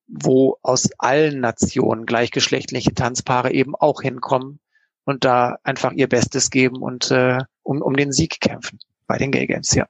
[0.07, 4.59] wo aus allen Nationen gleichgeschlechtliche Tanzpaare eben auch hinkommen
[5.03, 9.31] und da einfach ihr Bestes geben und äh, um, um den Sieg kämpfen bei den
[9.31, 9.85] Gay Games, ja.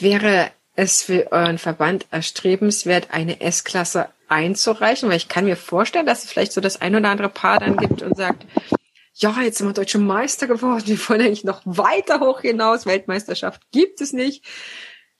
[0.00, 5.08] Wäre es für euren Verband erstrebenswert, eine S-Klasse einzureichen?
[5.08, 7.76] Weil ich kann mir vorstellen, dass es vielleicht so das ein oder andere Paar dann
[7.76, 8.44] gibt und sagt,
[9.18, 13.62] ja, jetzt sind wir deutsche Meister geworden, wir wollen eigentlich noch weiter hoch hinaus, Weltmeisterschaft
[13.72, 14.44] gibt es nicht.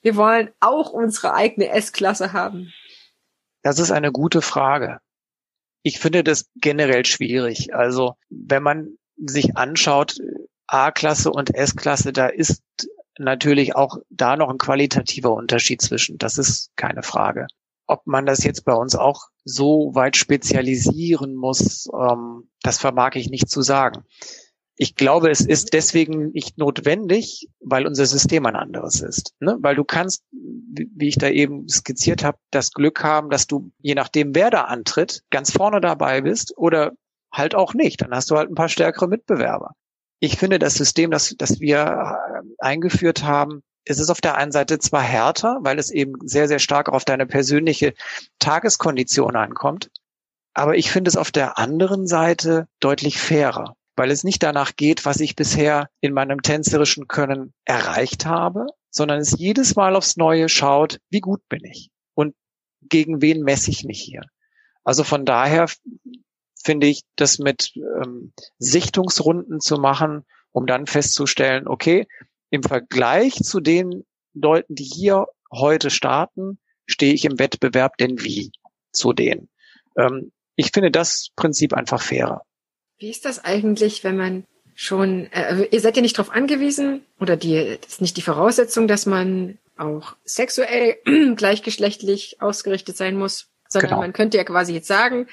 [0.01, 2.71] Wir wollen auch unsere eigene S-Klasse haben.
[3.63, 4.99] Das ist eine gute Frage.
[5.81, 7.73] Ich finde das generell schwierig.
[7.73, 10.17] Also wenn man sich anschaut,
[10.67, 12.61] A-Klasse und S-Klasse, da ist
[13.17, 16.19] natürlich auch da noch ein qualitativer Unterschied zwischen.
[16.19, 17.47] Das ist keine Frage.
[17.87, 23.29] Ob man das jetzt bei uns auch so weit spezialisieren muss, ähm, das vermag ich
[23.29, 24.03] nicht zu sagen.
[24.75, 29.33] Ich glaube, es ist deswegen nicht notwendig, weil unser System ein anderes ist.
[29.39, 29.57] Ne?
[29.59, 33.95] Weil du kannst, wie ich da eben skizziert habe, das Glück haben, dass du, je
[33.95, 36.91] nachdem, wer da antritt, ganz vorne dabei bist oder
[37.31, 38.01] halt auch nicht.
[38.01, 39.71] Dann hast du halt ein paar stärkere Mitbewerber.
[40.19, 44.51] Ich finde, das System, das, das wir äh, eingeführt haben, es ist auf der einen
[44.51, 47.93] Seite zwar härter, weil es eben sehr, sehr stark auf deine persönliche
[48.39, 49.89] Tageskondition ankommt,
[50.53, 55.05] aber ich finde es auf der anderen Seite deutlich fairer weil es nicht danach geht,
[55.05, 60.47] was ich bisher in meinem tänzerischen Können erreicht habe, sondern es jedes Mal aufs Neue
[60.47, 62.35] schaut, wie gut bin ich und
[62.83, 64.21] gegen wen messe ich mich hier.
[64.83, 65.65] Also von daher
[66.63, 72.07] finde ich, das mit ähm, Sichtungsrunden zu machen, um dann festzustellen, okay,
[72.49, 78.51] im Vergleich zu den Leuten, die hier heute starten, stehe ich im Wettbewerb denn wie
[78.91, 79.49] zu denen.
[79.97, 82.41] Ähm, ich finde das Prinzip einfach fairer.
[82.97, 87.35] Wie ist das eigentlich, wenn man schon, äh, ihr seid ja nicht darauf angewiesen oder
[87.35, 90.97] die, das ist nicht die Voraussetzung, dass man auch sexuell
[91.35, 94.01] gleichgeschlechtlich ausgerichtet sein muss, sondern genau.
[94.01, 95.27] man könnte ja quasi jetzt sagen,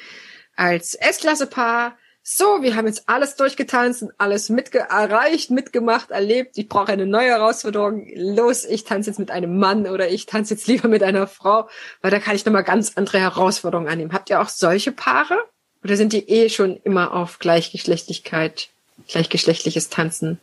[0.56, 6.56] als S-Klasse-Paar, so, wir haben jetzt alles durchgetanzt und alles mitge erreicht, mitgemacht, erlebt.
[6.56, 8.08] Ich brauche eine neue Herausforderung.
[8.14, 11.68] Los, ich tanze jetzt mit einem Mann oder ich tanze jetzt lieber mit einer Frau,
[12.00, 14.14] weil da kann ich nochmal ganz andere Herausforderungen annehmen.
[14.14, 15.36] Habt ihr auch solche Paare?
[15.84, 18.70] Oder sind die eh schon immer auf Gleichgeschlechtlichkeit,
[19.06, 20.40] gleichgeschlechtliches Tanzen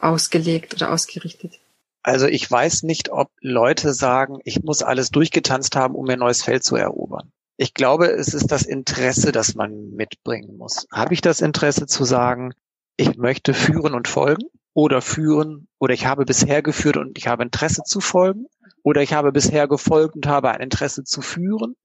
[0.00, 1.60] ausgelegt oder ausgerichtet?
[2.02, 6.18] Also ich weiß nicht, ob Leute sagen, ich muss alles durchgetanzt haben, um mir ein
[6.18, 7.32] neues Feld zu erobern.
[7.62, 10.88] Ich glaube, es ist das Interesse, das man mitbringen muss.
[10.90, 12.54] Habe ich das Interesse zu sagen,
[12.96, 17.44] ich möchte führen und folgen oder führen oder ich habe bisher geführt und ich habe
[17.44, 18.46] Interesse zu folgen
[18.82, 21.76] oder ich habe bisher gefolgt und habe ein Interesse zu führen?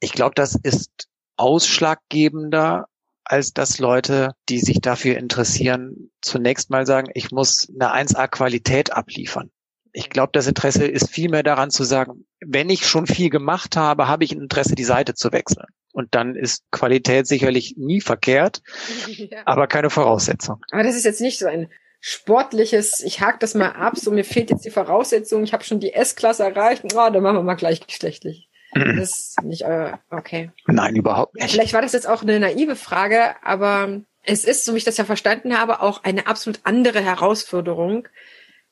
[0.00, 2.86] Ich glaube, das ist ausschlaggebender,
[3.22, 9.52] als dass Leute, die sich dafür interessieren, zunächst mal sagen, ich muss eine 1A-Qualität abliefern.
[9.92, 13.76] Ich glaube, das Interesse ist viel mehr daran zu sagen, wenn ich schon viel gemacht
[13.76, 15.66] habe, habe ich ein Interesse, die Seite zu wechseln.
[15.92, 18.62] Und dann ist Qualität sicherlich nie verkehrt,
[19.06, 19.42] ja.
[19.44, 20.64] aber keine Voraussetzung.
[20.70, 21.68] Aber das ist jetzt nicht so ein
[22.00, 25.80] sportliches, ich hake das mal ab, so mir fehlt jetzt die Voraussetzung, ich habe schon
[25.80, 28.48] die S-Klasse erreicht, oh, dann machen wir mal gleichgeschlechtlich.
[28.74, 28.96] Mhm.
[28.98, 30.50] Das ist nicht euer, okay.
[30.66, 31.50] Nein, überhaupt nicht.
[31.50, 34.96] Vielleicht war das jetzt auch eine naive Frage, aber es ist, so wie ich das
[34.96, 38.08] ja verstanden habe, auch eine absolut andere Herausforderung,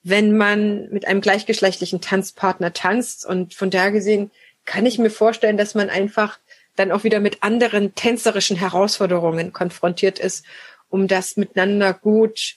[0.08, 3.26] wenn man mit einem gleichgeschlechtlichen Tanzpartner tanzt.
[3.26, 4.30] Und von daher gesehen
[4.64, 6.38] kann ich mir vorstellen, dass man einfach
[6.76, 10.44] dann auch wieder mit anderen tänzerischen Herausforderungen konfrontiert ist,
[10.88, 12.56] um das miteinander gut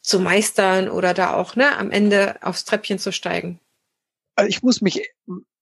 [0.00, 3.60] zu meistern oder da auch ne, am Ende aufs Treppchen zu steigen.
[4.34, 5.10] Also ich muss mich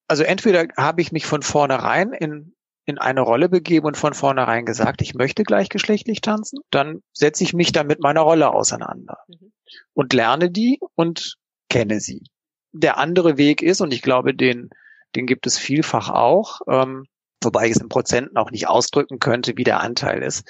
[0.09, 2.55] also entweder habe ich mich von vornherein in,
[2.89, 7.53] in eine Rolle begeben und von vornherein gesagt, ich möchte gleichgeschlechtlich tanzen, dann setze ich
[7.53, 9.53] mich dann mit meiner Rolle auseinander mhm.
[9.93, 11.37] und lerne die und
[11.69, 12.25] kenne sie.
[12.73, 14.71] Der andere Weg ist, und ich glaube, den,
[15.15, 17.05] den gibt es vielfach auch, ähm,
[17.43, 20.49] wobei ich es in Prozenten auch nicht ausdrücken könnte, wie der Anteil ist,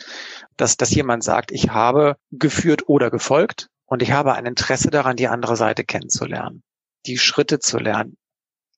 [0.57, 5.17] dass, dass jemand sagt, ich habe geführt oder gefolgt und ich habe ein Interesse daran,
[5.17, 6.63] die andere Seite kennenzulernen,
[7.07, 8.17] die Schritte zu lernen,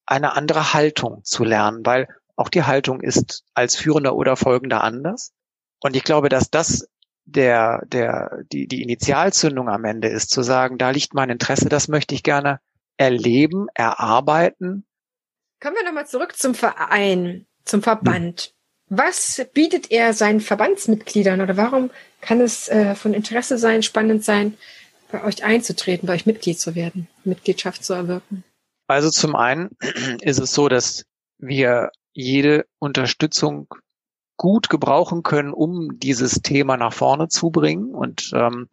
[0.06, 2.08] eine andere Haltung zu lernen, weil
[2.40, 5.32] auch die Haltung ist als Führender oder Folgender anders.
[5.80, 6.88] Und ich glaube, dass das
[7.26, 11.88] der, der, die, die Initialzündung am Ende ist, zu sagen, da liegt mein Interesse, das
[11.88, 12.60] möchte ich gerne
[12.96, 14.86] erleben, erarbeiten.
[15.60, 18.54] Kommen wir nochmal zurück zum Verein, zum Verband.
[18.88, 21.90] Was bietet er seinen Verbandsmitgliedern oder warum
[22.22, 24.56] kann es äh, von Interesse sein, spannend sein,
[25.12, 28.44] bei euch einzutreten, bei euch Mitglied zu werden, Mitgliedschaft zu erwirken?
[28.88, 29.76] Also zum einen
[30.22, 31.04] ist es so, dass
[31.38, 31.90] wir
[32.20, 33.68] jede Unterstützung
[34.36, 37.94] gut gebrauchen können, um dieses Thema nach vorne zu bringen.
[37.94, 38.68] Und ähm,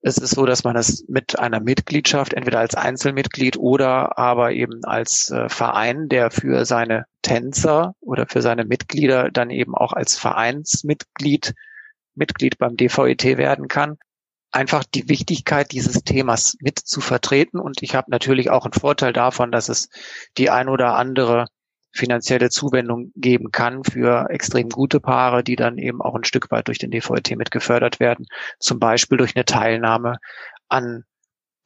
[0.00, 4.84] es ist so, dass man es mit einer Mitgliedschaft, entweder als Einzelmitglied oder aber eben
[4.84, 10.16] als äh, Verein, der für seine Tänzer oder für seine Mitglieder dann eben auch als
[10.16, 11.54] Vereinsmitglied
[12.14, 13.96] Mitglied beim DVET werden kann,
[14.50, 17.58] einfach die Wichtigkeit dieses Themas mit zu vertreten.
[17.60, 19.88] Und ich habe natürlich auch einen Vorteil davon, dass es
[20.36, 21.46] die ein oder andere
[21.92, 26.68] finanzielle Zuwendung geben kann für extrem gute Paare, die dann eben auch ein Stück weit
[26.68, 28.26] durch den DVT mit gefördert werden.
[28.58, 30.18] Zum Beispiel durch eine Teilnahme
[30.68, 31.04] an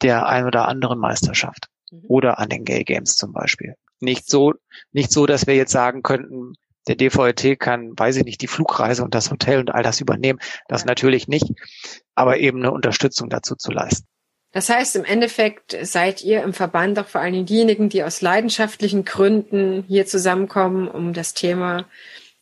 [0.03, 2.05] der ein oder anderen Meisterschaft mhm.
[2.09, 3.75] oder an den Gay Games zum Beispiel.
[4.01, 4.55] Nicht so,
[4.93, 6.55] nicht so, dass wir jetzt sagen könnten,
[6.89, 10.41] der DVT kann, weiß ich nicht, die Flugreise und das Hotel und all das übernehmen.
[10.67, 11.47] Das natürlich nicht,
[12.15, 14.09] aber eben eine Unterstützung dazu zu leisten.
[14.53, 18.21] Das heißt, im Endeffekt seid ihr im Verband auch vor allen Dingen diejenigen, die aus
[18.21, 21.87] leidenschaftlichen Gründen hier zusammenkommen, um das Thema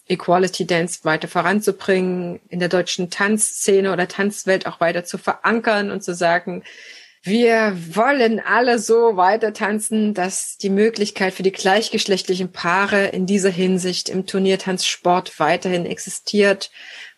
[0.09, 6.03] Equality Dance weiter voranzubringen, in der deutschen Tanzszene oder Tanzwelt auch weiter zu verankern und
[6.03, 6.65] zu sagen,
[7.23, 13.51] wir wollen alle so weiter tanzen, dass die Möglichkeit für die gleichgeschlechtlichen Paare in dieser
[13.51, 16.71] Hinsicht im Turniertanzsport weiterhin existiert,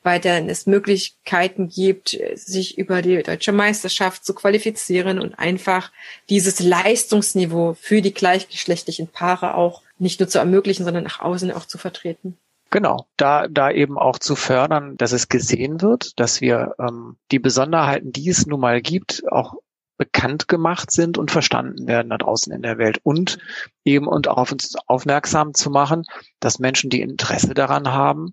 [0.02, 5.92] weiterhin es Möglichkeiten gibt, sich über die deutsche Meisterschaft zu qualifizieren und einfach
[6.28, 11.66] dieses Leistungsniveau für die gleichgeschlechtlichen Paare auch nicht nur zu ermöglichen, sondern nach außen auch
[11.66, 12.36] zu vertreten.
[12.70, 17.38] Genau, da, da eben auch zu fördern, dass es gesehen wird, dass wir ähm, die
[17.38, 19.56] Besonderheiten, die es nun mal gibt, auch
[19.98, 23.38] bekannt gemacht sind und verstanden werden da draußen in der Welt und
[23.84, 26.04] eben und auch auf uns aufmerksam zu machen,
[26.40, 28.32] dass Menschen, die Interesse daran haben,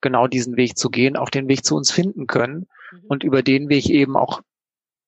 [0.00, 3.00] genau diesen Weg zu gehen, auch den Weg zu uns finden können mhm.
[3.08, 4.42] und über den Weg eben auch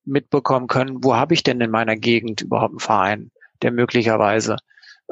[0.05, 3.31] mitbekommen können, wo habe ich denn in meiner Gegend überhaupt einen Verein,
[3.63, 4.57] der möglicherweise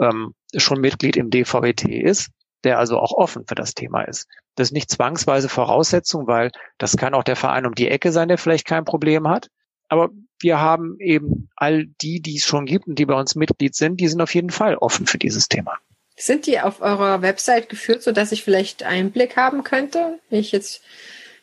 [0.01, 2.31] ähm, schon Mitglied im DVET ist,
[2.65, 4.29] der also auch offen für das Thema ist.
[4.57, 8.29] Das ist nicht zwangsweise Voraussetzung, weil das kann auch der Verein um die Ecke sein,
[8.29, 9.49] der vielleicht kein Problem hat.
[9.89, 10.11] Aber
[10.41, 14.01] wir haben eben all die, die es schon gibt und die bei uns Mitglied sind,
[14.01, 15.79] die sind auf jeden Fall offen für dieses Thema.
[16.21, 20.53] Sind die auf eurer Website geführt, so dass ich vielleicht Einblick haben könnte, wenn ich
[20.53, 20.83] jetzt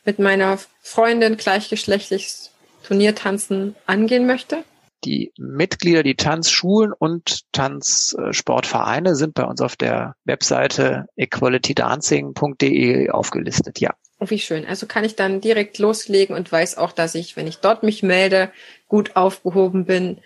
[0.04, 2.50] mit meiner Freundin gleichgeschlechtlich
[2.84, 4.62] Turniertanzen angehen möchte?
[5.04, 13.94] Die Mitglieder, die Tanzschulen und Tanzsportvereine sind bei uns auf der Webseite equalitydancing.de aufgelistet, ja.
[14.20, 14.64] Oh, wie schön.
[14.64, 18.02] Also kann ich dann direkt loslegen und weiß auch, dass ich, wenn ich dort mich
[18.02, 18.52] melde,
[18.86, 20.18] gut aufgehoben bin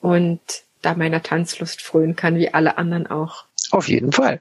[0.00, 0.40] und
[0.82, 3.47] da meiner Tanzlust frönen kann, wie alle anderen auch.
[3.70, 4.40] Auf jeden Fall.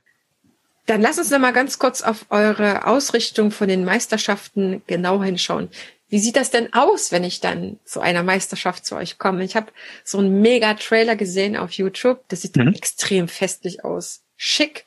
[0.86, 5.70] Dann lass uns noch mal ganz kurz auf eure Ausrichtung von den Meisterschaften genau hinschauen.
[6.10, 9.44] Wie sieht das denn aus, wenn ich dann zu einer Meisterschaft zu euch komme?
[9.44, 9.74] Ich habe
[10.06, 12.22] so einen mega Trailer gesehen auf YouTube.
[12.30, 12.74] Das sieht mhm.
[12.74, 14.22] extrem festlich aus.
[14.38, 14.86] Schick.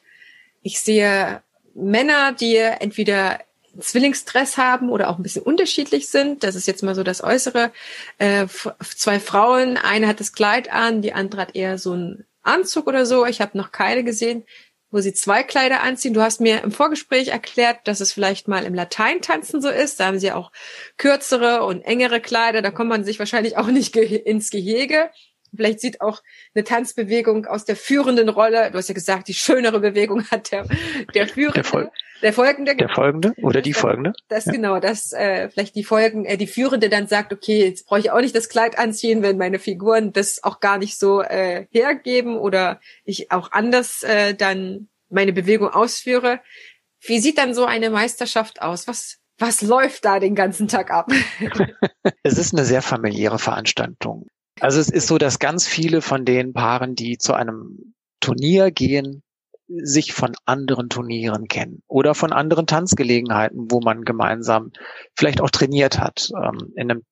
[0.62, 1.43] Ich sehe
[1.74, 3.41] Männer, die entweder
[3.78, 6.43] Zwillingsdress haben oder auch ein bisschen unterschiedlich sind.
[6.43, 7.70] Das ist jetzt mal so das Äußere.
[8.16, 8.47] Äh,
[8.97, 13.07] zwei Frauen, eine hat das Kleid an, die andere hat eher so einen Anzug oder
[13.07, 13.26] so.
[13.26, 14.45] Ich habe noch keine gesehen,
[14.91, 16.14] wo sie zwei Kleider anziehen.
[16.14, 20.01] Du hast mir im Vorgespräch erklärt, dass es vielleicht mal im Lateintanzen so ist.
[20.01, 20.51] Da haben sie auch
[20.97, 22.62] kürzere und engere Kleider.
[22.62, 25.11] Da kommt man sich wahrscheinlich auch nicht ins Gehege.
[25.55, 26.22] Vielleicht sieht auch
[26.55, 30.66] eine Tanzbewegung aus der führenden Rolle, du hast ja gesagt, die schönere Bewegung hat der,
[31.14, 31.55] der führende.
[31.55, 31.90] Der, Fol
[32.22, 32.76] der folgende.
[32.76, 34.12] Der folgende oder die folgende.
[34.28, 34.53] Das ja.
[34.53, 38.11] genau, dass äh, vielleicht die Folgen, äh, die Führende dann sagt, okay, jetzt brauche ich
[38.11, 42.36] auch nicht das Kleid anziehen, wenn meine Figuren das auch gar nicht so äh, hergeben
[42.36, 46.40] oder ich auch anders äh, dann meine Bewegung ausführe.
[47.01, 48.86] Wie sieht dann so eine Meisterschaft aus?
[48.86, 51.11] Was was läuft da den ganzen Tag ab?
[52.22, 54.26] es ist eine sehr familiäre Veranstaltung.
[54.61, 59.22] Also es ist so, dass ganz viele von den Paaren, die zu einem Turnier gehen,
[59.68, 64.72] sich von anderen Turnieren kennen oder von anderen Tanzgelegenheiten, wo man gemeinsam
[65.16, 67.02] vielleicht auch trainiert hat, ähm, in einem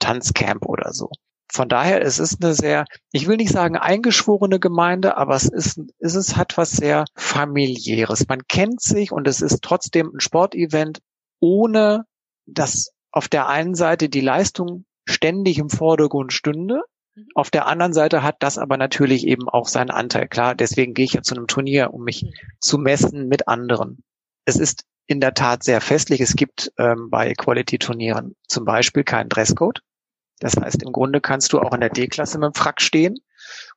[0.00, 1.10] Tanzcamp oder so.
[1.50, 5.80] Von daher, es ist eine sehr, ich will nicht sagen eingeschworene Gemeinde, aber es ist,
[5.98, 8.28] es ist, hat was sehr familiäres.
[8.28, 11.00] Man kennt sich und es ist trotzdem ein Sportevent,
[11.40, 12.04] ohne
[12.46, 16.82] dass auf der einen Seite die Leistung ständig im Vordergrund stünde.
[17.34, 20.28] Auf der anderen Seite hat das aber natürlich eben auch seinen Anteil.
[20.28, 22.32] Klar, deswegen gehe ich ja zu einem Turnier, um mich mhm.
[22.60, 24.02] zu messen mit anderen.
[24.44, 26.20] Es ist in der Tat sehr festlich.
[26.20, 29.80] Es gibt ähm, bei Quality-Turnieren zum Beispiel keinen Dresscode.
[30.40, 33.18] Das heißt, im Grunde kannst du auch in der D-Klasse mit dem Frack stehen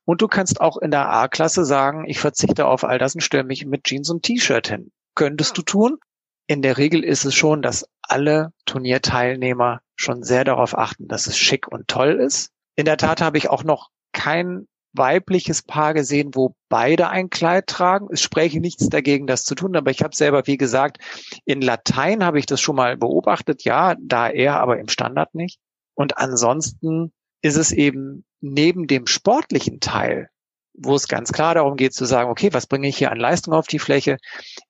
[0.04, 3.44] und du kannst auch in der A-Klasse sagen, ich verzichte auf all das und stelle
[3.44, 4.92] mich mit Jeans und T-Shirt hin.
[5.14, 5.98] Könntest du tun.
[6.46, 11.38] In der Regel ist es schon, dass alle Turnierteilnehmer schon sehr darauf achten, dass es
[11.38, 16.34] schick und toll ist in der Tat habe ich auch noch kein weibliches Paar gesehen,
[16.34, 18.08] wo beide ein Kleid tragen.
[18.10, 20.98] Es spräche nichts dagegen, das zu tun, aber ich habe selber, wie gesagt,
[21.44, 25.58] in Latein habe ich das schon mal beobachtet, ja, da eher, aber im Standard nicht.
[25.94, 30.28] Und ansonsten ist es eben neben dem sportlichen Teil,
[30.74, 33.54] wo es ganz klar darum geht zu sagen, okay, was bringe ich hier an Leistung
[33.54, 34.18] auf die Fläche,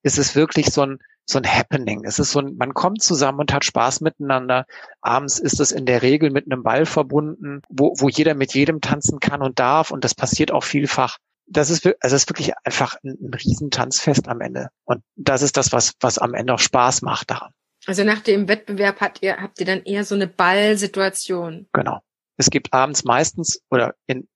[0.02, 2.04] ist es wirklich so ein so ein Happening.
[2.04, 4.66] Es ist so ein, man kommt zusammen und hat Spaß miteinander.
[5.00, 8.80] Abends ist es in der Regel mit einem Ball verbunden, wo, wo jeder mit jedem
[8.80, 9.90] tanzen kann und darf.
[9.90, 11.18] Und das passiert auch vielfach.
[11.46, 14.70] Das ist, also das ist wirklich einfach ein, ein Riesentanzfest am Ende.
[14.84, 17.52] Und das ist das, was, was am Ende auch Spaß macht daran.
[17.86, 21.66] Also nach dem Wettbewerb habt ihr, habt ihr dann eher so eine Ballsituation.
[21.72, 22.00] Genau.
[22.36, 24.28] Es gibt abends meistens oder in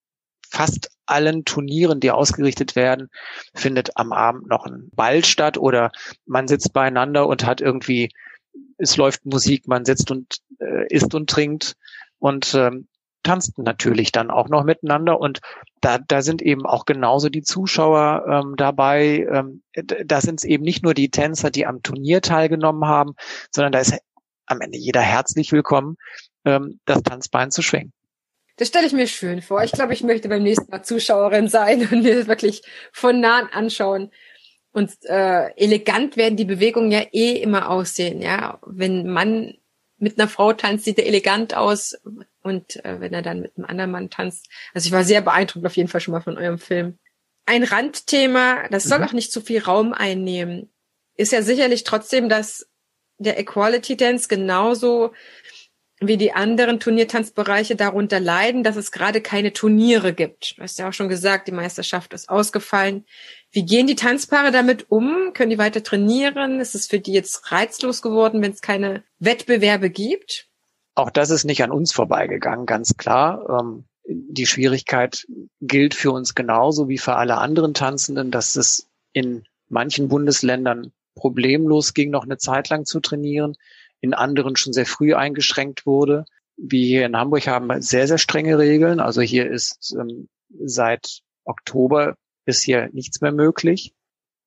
[0.51, 3.09] fast allen Turnieren, die ausgerichtet werden,
[3.55, 5.93] findet am Abend noch ein Ball statt oder
[6.27, 8.11] man sitzt beieinander und hat irgendwie,
[8.79, 11.77] es läuft Musik, man sitzt und äh, isst und trinkt
[12.19, 12.89] und ähm,
[13.23, 15.41] tanzten natürlich dann auch noch miteinander und
[15.81, 19.27] da, da sind eben auch genauso die Zuschauer ähm, dabei.
[19.31, 23.15] Ähm, da sind es eben nicht nur die Tänzer, die am Turnier teilgenommen haben,
[23.51, 23.99] sondern da ist
[24.47, 25.97] am Ende jeder herzlich willkommen,
[26.45, 27.93] ähm, das Tanzbein zu schwingen.
[28.57, 29.63] Das stelle ich mir schön vor.
[29.63, 33.49] Ich glaube, ich möchte beim nächsten Mal Zuschauerin sein und mir das wirklich von nahen
[33.53, 34.11] anschauen.
[34.73, 38.21] Und äh, elegant werden die Bewegungen ja eh immer aussehen.
[38.21, 39.55] Ja, wenn man
[39.99, 41.99] mit einer Frau tanzt, sieht er elegant aus.
[42.43, 44.49] Und äh, wenn er dann mit einem anderen Mann tanzt.
[44.75, 46.99] Also ich war sehr beeindruckt auf jeden Fall schon mal von eurem Film.
[47.47, 49.05] Ein Randthema, das soll mhm.
[49.05, 50.71] auch nicht zu viel Raum einnehmen,
[51.17, 52.69] ist ja sicherlich trotzdem, dass
[53.19, 55.13] der Equality Dance genauso
[56.01, 60.59] wie die anderen Turniertanzbereiche darunter leiden, dass es gerade keine Turniere gibt.
[60.59, 63.07] Du hast ja auch schon gesagt, die Meisterschaft ist ausgefallen.
[63.51, 65.33] Wie gehen die Tanzpaare damit um?
[65.33, 66.61] Können die weiter trainieren?
[66.61, 70.49] Ist es für die jetzt reizlos geworden, wenn es keine Wettbewerbe gibt?
[70.95, 73.61] Auch das ist nicht an uns vorbeigegangen, ganz klar.
[73.61, 75.27] Ähm, die Schwierigkeit
[75.61, 81.95] gilt für uns genauso wie für alle anderen Tanzenden, dass es in manchen Bundesländern problemlos
[81.95, 83.57] ging, noch eine Zeit lang zu trainieren
[84.01, 86.25] in anderen schon sehr früh eingeschränkt wurde.
[86.57, 89.01] Wir hier in Hamburg haben sehr, sehr strenge Regeln.
[89.01, 90.29] Also hier ist ähm,
[90.65, 93.95] seit Oktober ist hier nichts mehr möglich.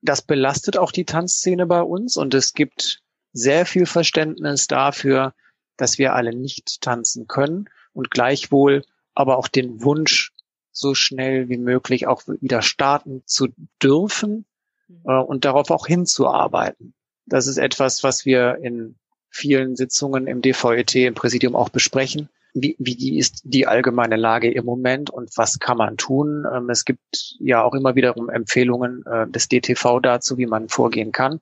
[0.02, 3.02] Das belastet auch die Tanzszene bei uns und es gibt
[3.34, 5.34] sehr viel Verständnis dafür,
[5.78, 8.84] dass wir alle nicht tanzen können und gleichwohl
[9.14, 10.32] aber auch den Wunsch,
[10.72, 13.50] so schnell wie möglich auch wieder starten zu
[13.84, 14.46] dürfen
[14.88, 15.02] mhm.
[15.06, 16.94] äh, und darauf auch hinzuarbeiten.
[17.26, 18.96] Das ist etwas, was wir in
[19.30, 22.30] vielen Sitzungen im DVET, im Präsidium auch besprechen.
[22.54, 26.46] Wie, wie ist die allgemeine Lage im Moment und was kann man tun?
[26.52, 31.12] Ähm, es gibt ja auch immer wiederum Empfehlungen äh, des DTV dazu, wie man vorgehen
[31.12, 31.42] kann.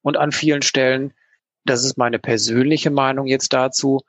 [0.00, 1.12] Und an vielen Stellen,
[1.64, 4.00] das ist meine persönliche Meinung jetzt dazu,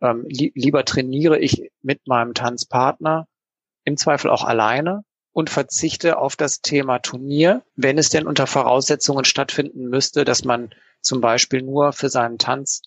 [0.00, 3.26] ähm, li lieber trainiere ich mit meinem Tanzpartner,
[3.84, 9.24] im Zweifel auch alleine und verzichte auf das Thema Turnier, wenn es denn unter Voraussetzungen
[9.24, 10.70] stattfinden müsste, dass man
[11.06, 12.82] zum Beispiel nur für seinen Tanz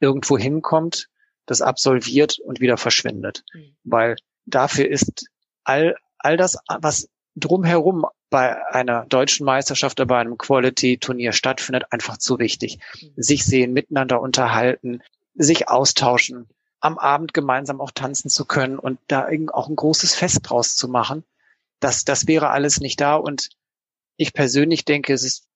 [0.00, 1.08] irgendwo hinkommt,
[1.46, 3.44] das absolviert und wieder verschwindet.
[3.52, 3.76] Mhm.
[3.84, 5.26] Weil dafür ist
[5.64, 12.18] all, all das, was drumherum bei einer deutschen Meisterschaft oder bei einem Quality-Turnier stattfindet, einfach
[12.18, 12.78] zu wichtig.
[13.00, 13.12] Mhm.
[13.16, 15.02] Sich sehen, miteinander unterhalten,
[15.34, 16.48] sich austauschen,
[16.80, 20.88] am Abend gemeinsam auch tanzen zu können und da auch ein großes Fest draus zu
[20.88, 21.24] machen.
[21.80, 23.16] Das, das wäre alles nicht da.
[23.16, 23.50] Und
[24.16, 25.46] ich persönlich denke, es ist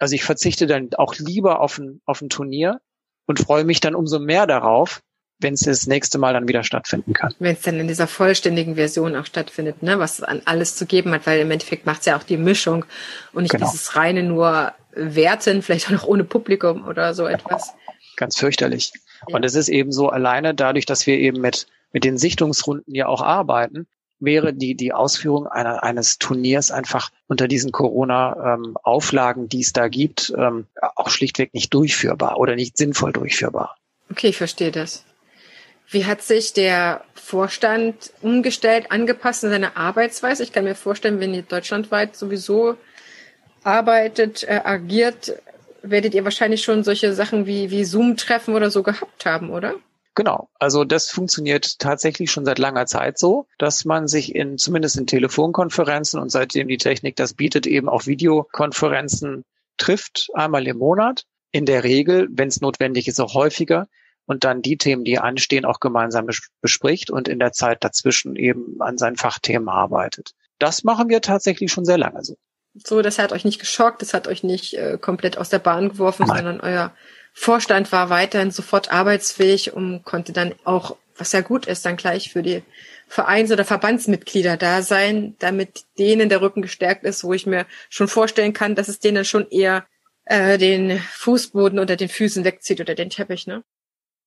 [0.00, 2.80] also ich verzichte dann auch lieber auf ein, auf ein Turnier
[3.26, 5.02] und freue mich dann umso mehr darauf,
[5.38, 7.34] wenn es das nächste Mal dann wieder stattfinden kann.
[7.38, 11.12] Wenn es dann in dieser vollständigen Version auch stattfindet, ne, was an alles zu geben
[11.12, 12.84] hat, weil im Endeffekt macht es ja auch die Mischung
[13.32, 13.66] und nicht genau.
[13.66, 17.74] dieses reine nur Werten, vielleicht auch noch ohne Publikum oder so etwas.
[18.16, 18.92] Ganz fürchterlich.
[19.28, 19.36] Ja.
[19.36, 23.06] Und es ist eben so alleine dadurch, dass wir eben mit, mit den Sichtungsrunden ja
[23.06, 23.86] auch arbeiten,
[24.20, 29.88] wäre die, die Ausführung einer, eines Turniers einfach unter diesen Corona-Auflagen, ähm, die es da
[29.88, 30.66] gibt, ähm,
[30.96, 33.76] auch schlichtweg nicht durchführbar oder nicht sinnvoll durchführbar.
[34.10, 35.04] Okay, ich verstehe das.
[35.88, 40.44] Wie hat sich der Vorstand umgestellt, angepasst in seiner Arbeitsweise?
[40.44, 42.76] Ich kann mir vorstellen, wenn ihr deutschlandweit sowieso
[43.64, 45.34] arbeitet, äh, agiert,
[45.82, 49.74] werdet ihr wahrscheinlich schon solche Sachen wie, wie Zoom-Treffen oder so gehabt haben, oder?
[50.14, 50.50] Genau.
[50.58, 55.06] Also das funktioniert tatsächlich schon seit langer Zeit so, dass man sich in, zumindest in
[55.06, 59.44] Telefonkonferenzen und seitdem die Technik das bietet, eben auch Videokonferenzen
[59.76, 61.24] trifft, einmal im Monat.
[61.52, 63.88] In der Regel, wenn es notwendig ist, auch häufiger
[64.26, 66.26] und dann die Themen, die anstehen, auch gemeinsam
[66.60, 70.32] bespricht und in der Zeit dazwischen eben an seinen Fachthemen arbeitet.
[70.58, 72.36] Das machen wir tatsächlich schon sehr lange so.
[72.74, 75.88] So, das hat euch nicht geschockt, das hat euch nicht äh, komplett aus der Bahn
[75.88, 76.36] geworfen, Nein.
[76.36, 76.94] sondern euer
[77.32, 82.32] Vorstand war weiterhin sofort arbeitsfähig und konnte dann auch, was ja gut ist, dann gleich
[82.32, 82.62] für die
[83.08, 88.08] Vereins- oder Verbandsmitglieder da sein, damit denen der Rücken gestärkt ist, wo ich mir schon
[88.08, 89.84] vorstellen kann, dass es denen schon eher
[90.26, 93.64] äh, den Fußboden unter den Füßen wegzieht oder den Teppich, ne?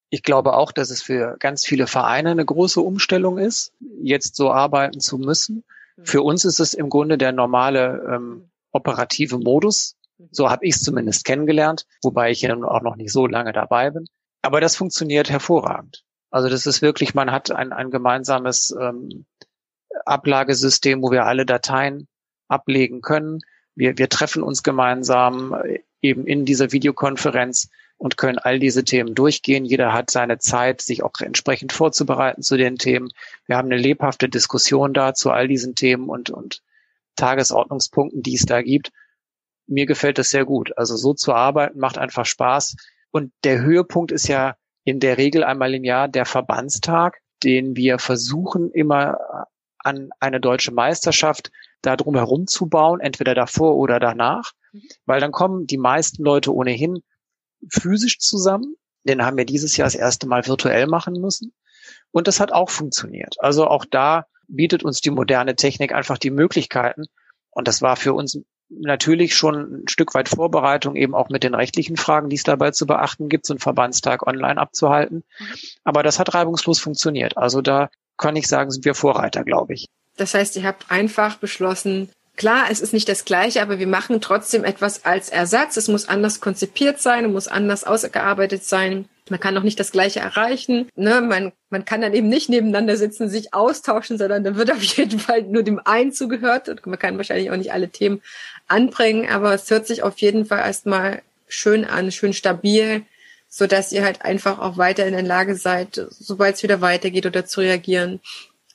[0.10, 4.52] Ich glaube auch, dass es für ganz viele Vereine eine große Umstellung ist, jetzt so
[4.52, 5.64] arbeiten zu müssen.
[5.96, 6.06] Mhm.
[6.06, 9.96] Für uns ist es im Grunde der normale ähm, operative Modus,
[10.32, 13.90] so habe ich es zumindest kennengelernt, wobei ich ja auch noch nicht so lange dabei
[13.90, 14.06] bin.
[14.42, 16.04] Aber das funktioniert hervorragend.
[16.30, 19.26] Also das ist wirklich, man hat ein, ein gemeinsames ähm,
[20.06, 22.08] Ablagesystem, wo wir alle Dateien
[22.48, 23.40] ablegen können.
[23.76, 29.16] Wir, wir treffen uns gemeinsam äh, eben in dieser Videokonferenz und können all diese Themen
[29.16, 29.64] durchgehen.
[29.64, 33.12] Jeder hat seine Zeit, sich auch entsprechend vorzubereiten zu den Themen.
[33.46, 36.62] Wir haben eine lebhafte Diskussion da zu all diesen Themen und, und
[37.16, 38.92] Tagesordnungspunkten, die es da gibt
[39.68, 40.78] mir gefällt das sehr gut.
[40.78, 42.76] Also so zu arbeiten macht einfach Spaß.
[43.12, 47.20] Und der Höhepunkt ist ja in der Regel einmal im Jahr der Verbandstag.
[47.44, 49.18] den wir versuchen immer
[49.80, 51.52] an eine deutsche Meisterschaft
[51.82, 54.82] da drum herum zu bauen, entweder davor oder danach, mhm.
[55.06, 57.04] weil dann kommen die meisten Leute ohnehin
[57.70, 58.76] physisch zusammen.
[59.04, 61.54] Den haben wir dieses Jahr das erste Mal virtuell machen müssen.
[62.12, 63.36] Und das hat auch funktioniert.
[63.40, 67.06] Also auch da bietet uns die moderne Technik einfach die Möglichkeiten.
[67.54, 68.40] Und das war für uns
[68.70, 72.72] natürlich schon ein Stück weit Vorbereitung, eben auch mit den rechtlichen Fragen, die es dabei
[72.72, 75.24] zu beachten gibt, so einen Verbandstag online abzuhalten.
[75.38, 75.46] Mhm.
[75.84, 77.38] Aber das hat reibungslos funktioniert.
[77.38, 79.88] Also da kann ich sagen, sind wir Vorreiter, glaube ich.
[80.18, 84.22] Das heißt, ihr habt einfach beschlossen, klar, es ist nicht das Gleiche, aber wir machen
[84.22, 85.78] trotzdem etwas als Ersatz.
[85.78, 89.10] Es muss anders konzipiert sein, es muss anders ausgearbeitet sein.
[89.30, 90.90] Man kann auch nicht das Gleiche erreichen.
[90.96, 91.22] Ne?
[91.22, 95.20] Man, man kann dann eben nicht nebeneinander sitzen, sich austauschen, sondern da wird auf jeden
[95.20, 96.70] Fall nur dem einen zugehört.
[96.70, 98.22] Und man kann wahrscheinlich auch nicht alle Themen
[98.68, 103.04] anbringen, aber es hört sich auf jeden Fall erstmal schön an, schön stabil,
[103.48, 107.26] so dass ihr halt einfach auch weiter in der Lage seid, sobald es wieder weitergeht
[107.26, 108.20] oder zu reagieren.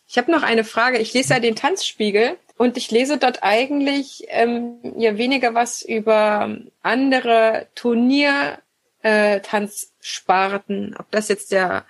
[0.09, 0.99] Ich habe noch eine Frage.
[0.99, 6.57] Ich lese ja den Tanzspiegel und ich lese dort eigentlich ähm, ja weniger was über
[6.83, 8.59] andere Turnier
[9.09, 11.85] äh, Tanzsparten, ob das jetzt der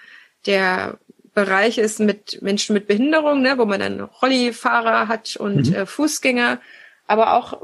[0.47, 0.99] der
[1.35, 5.75] Bereich ist mit Menschen mit Behinderung, ne, wo man dann Rollifahrer hat und mhm.
[5.75, 6.61] äh, Fußgänger,
[7.07, 7.63] aber auch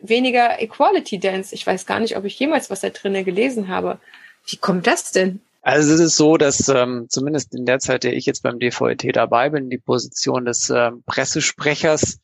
[0.00, 1.54] weniger Equality Dance.
[1.54, 3.98] Ich weiß gar nicht, ob ich jemals was da drinnen gelesen habe.
[4.46, 5.40] Wie kommt das denn?
[5.62, 9.16] Also es ist so, dass ähm, zumindest in der Zeit, der ich jetzt beim DVET
[9.16, 12.18] dabei bin, die Position des äh, Pressesprechers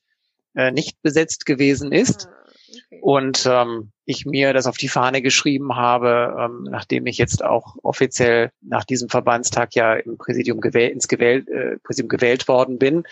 [0.55, 2.29] äh, nicht besetzt gewesen ist.
[2.29, 2.40] Ah,
[2.71, 2.99] okay.
[3.03, 7.77] Und ähm, ich mir das auf die Fahne geschrieben habe, ähm, nachdem ich jetzt auch
[7.83, 13.05] offiziell nach diesem Verbandstag ja im Präsidium gewählt, ins gewählt, äh, Präsidium gewählt worden bin,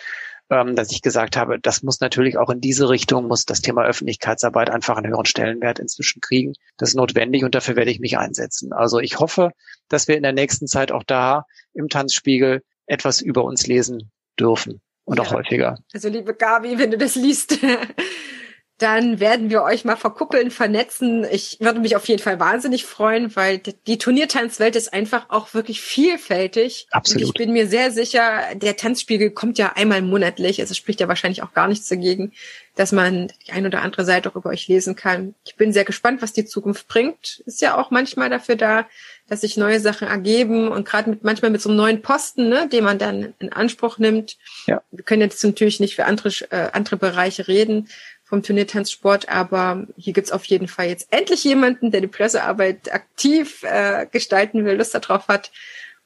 [0.51, 3.85] ähm, dass ich gesagt habe, das muss natürlich auch in diese Richtung, muss das Thema
[3.85, 6.55] Öffentlichkeitsarbeit einfach einen höheren Stellenwert inzwischen kriegen.
[6.77, 8.73] Das ist notwendig und dafür werde ich mich einsetzen.
[8.73, 9.53] Also ich hoffe,
[9.89, 11.45] dass wir in der nächsten Zeit auch da
[11.75, 15.23] im Tanzspiegel etwas über uns lesen dürfen und ja.
[15.23, 15.79] auch häufiger.
[15.93, 17.59] Also liebe Gabi, wenn du das liest,
[18.79, 21.27] dann werden wir euch mal verkuppeln, vernetzen.
[21.31, 25.81] Ich würde mich auf jeden Fall wahnsinnig freuen, weil die Turniertanzwelt ist einfach auch wirklich
[25.81, 26.87] vielfältig.
[26.93, 27.23] Absolut.
[27.23, 30.61] Und ich bin mir sehr sicher, der Tanzspiegel kommt ja einmal monatlich.
[30.61, 32.33] Also spricht ja wahrscheinlich auch gar nichts dagegen,
[32.77, 35.35] dass man die ein oder andere Seite auch über euch lesen kann.
[35.45, 37.43] Ich bin sehr gespannt, was die Zukunft bringt.
[37.47, 38.87] Ist ja auch manchmal dafür da,
[39.29, 42.69] dass sich neue Sachen ergeben und gerade mit manchmal mit so einem neuen Posten, ne,
[42.69, 44.39] den man dann in Anspruch nimmt.
[44.67, 44.83] Ja.
[44.93, 47.89] Wir können jetzt natürlich nicht für andere, äh, andere Bereiche reden,
[48.29, 53.63] vom Turniertanzsport, aber hier gibt's auf jeden Fall jetzt endlich jemanden, der die Pressearbeit aktiv
[53.63, 55.51] äh, gestalten will, Lust darauf hat.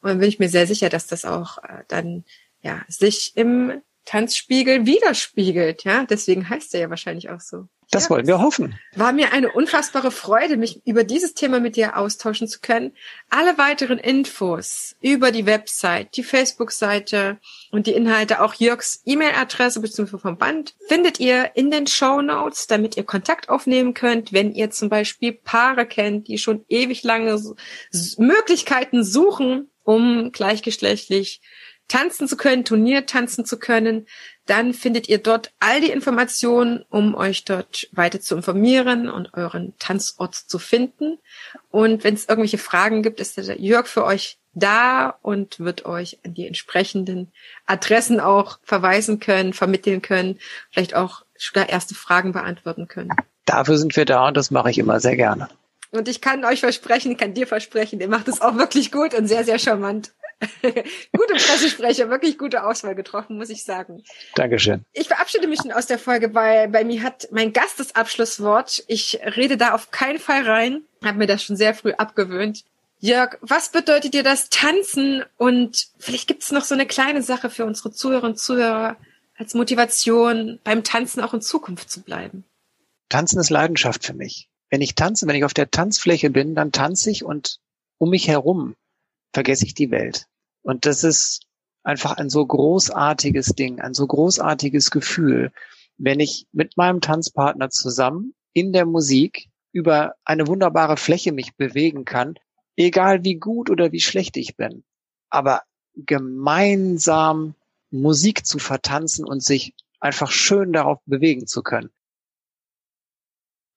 [0.01, 2.25] Und dann bin ich mir sehr sicher, dass das auch äh, dann
[2.63, 5.83] ja sich im Tanzspiegel widerspiegelt.
[5.83, 7.67] Ja, deswegen heißt er ja wahrscheinlich auch so.
[7.93, 8.79] Das wollen wir hoffen.
[8.97, 12.97] War mir eine unfassbare Freude, mich über dieses Thema mit dir austauschen zu können.
[13.29, 17.39] Alle weiteren Infos über die Website, die Facebook-Seite
[17.71, 20.17] und die Inhalte, auch Jörgs E-Mail-Adresse bzw.
[20.17, 24.71] vom Band, findet ihr in den Show Notes, damit ihr Kontakt aufnehmen könnt, wenn ihr
[24.71, 27.39] zum Beispiel Paare kennt, die schon ewig lange
[28.17, 31.43] Möglichkeiten suchen, um gleichgeschlechtlich
[31.89, 34.07] tanzen zu können, Turnier tanzen zu können,
[34.47, 39.75] dann findet ihr dort all die Informationen, um euch dort weiter zu informieren und euren
[39.79, 41.19] Tanzort zu finden.
[41.71, 46.19] Und wenn es irgendwelche Fragen gibt, ist der Jörg für euch da und wird euch
[46.25, 47.33] an die entsprechenden
[47.67, 50.39] Adressen auch verweisen können, vermitteln können,
[50.71, 51.25] vielleicht auch
[51.55, 53.11] erste Fragen beantworten können.
[53.45, 55.49] Dafür sind wir da und das mache ich immer sehr gerne.
[55.91, 59.15] Und ich kann euch versprechen, ich kann dir versprechen, ihr macht es auch wirklich gut
[59.15, 60.13] und sehr, sehr charmant.
[60.63, 64.03] gute Pressesprecher, wirklich gute Auswahl getroffen, muss ich sagen.
[64.35, 64.85] Dankeschön.
[64.93, 68.85] Ich verabschiede mich aus der Folge, weil bei mir hat mein Gast das Abschlusswort.
[68.89, 72.65] Ich rede da auf keinen Fall rein, habe mir das schon sehr früh abgewöhnt.
[72.99, 75.25] Jörg, was bedeutet dir das Tanzen?
[75.37, 78.97] Und vielleicht gibt es noch so eine kleine Sache für unsere Zuhörer und Zuhörer
[79.37, 82.45] als Motivation, beim Tanzen auch in Zukunft zu bleiben.
[83.09, 84.49] Tanzen ist Leidenschaft für mich.
[84.71, 87.59] Wenn ich tanze, wenn ich auf der Tanzfläche bin, dann tanze ich und
[87.99, 88.75] um mich herum
[89.33, 90.27] vergesse ich die Welt.
[90.63, 91.43] Und das ist
[91.83, 95.53] einfach ein so großartiges Ding, ein so großartiges Gefühl,
[95.99, 102.05] wenn ich mit meinem Tanzpartner zusammen in der Musik über eine wunderbare Fläche mich bewegen
[102.05, 102.35] kann,
[102.77, 104.85] egal wie gut oder wie schlecht ich bin,
[105.31, 105.63] aber
[105.95, 107.55] gemeinsam
[107.91, 111.91] Musik zu vertanzen und sich einfach schön darauf bewegen zu können.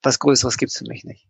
[0.02, 1.28] Was Größeres gibt's für mich nicht.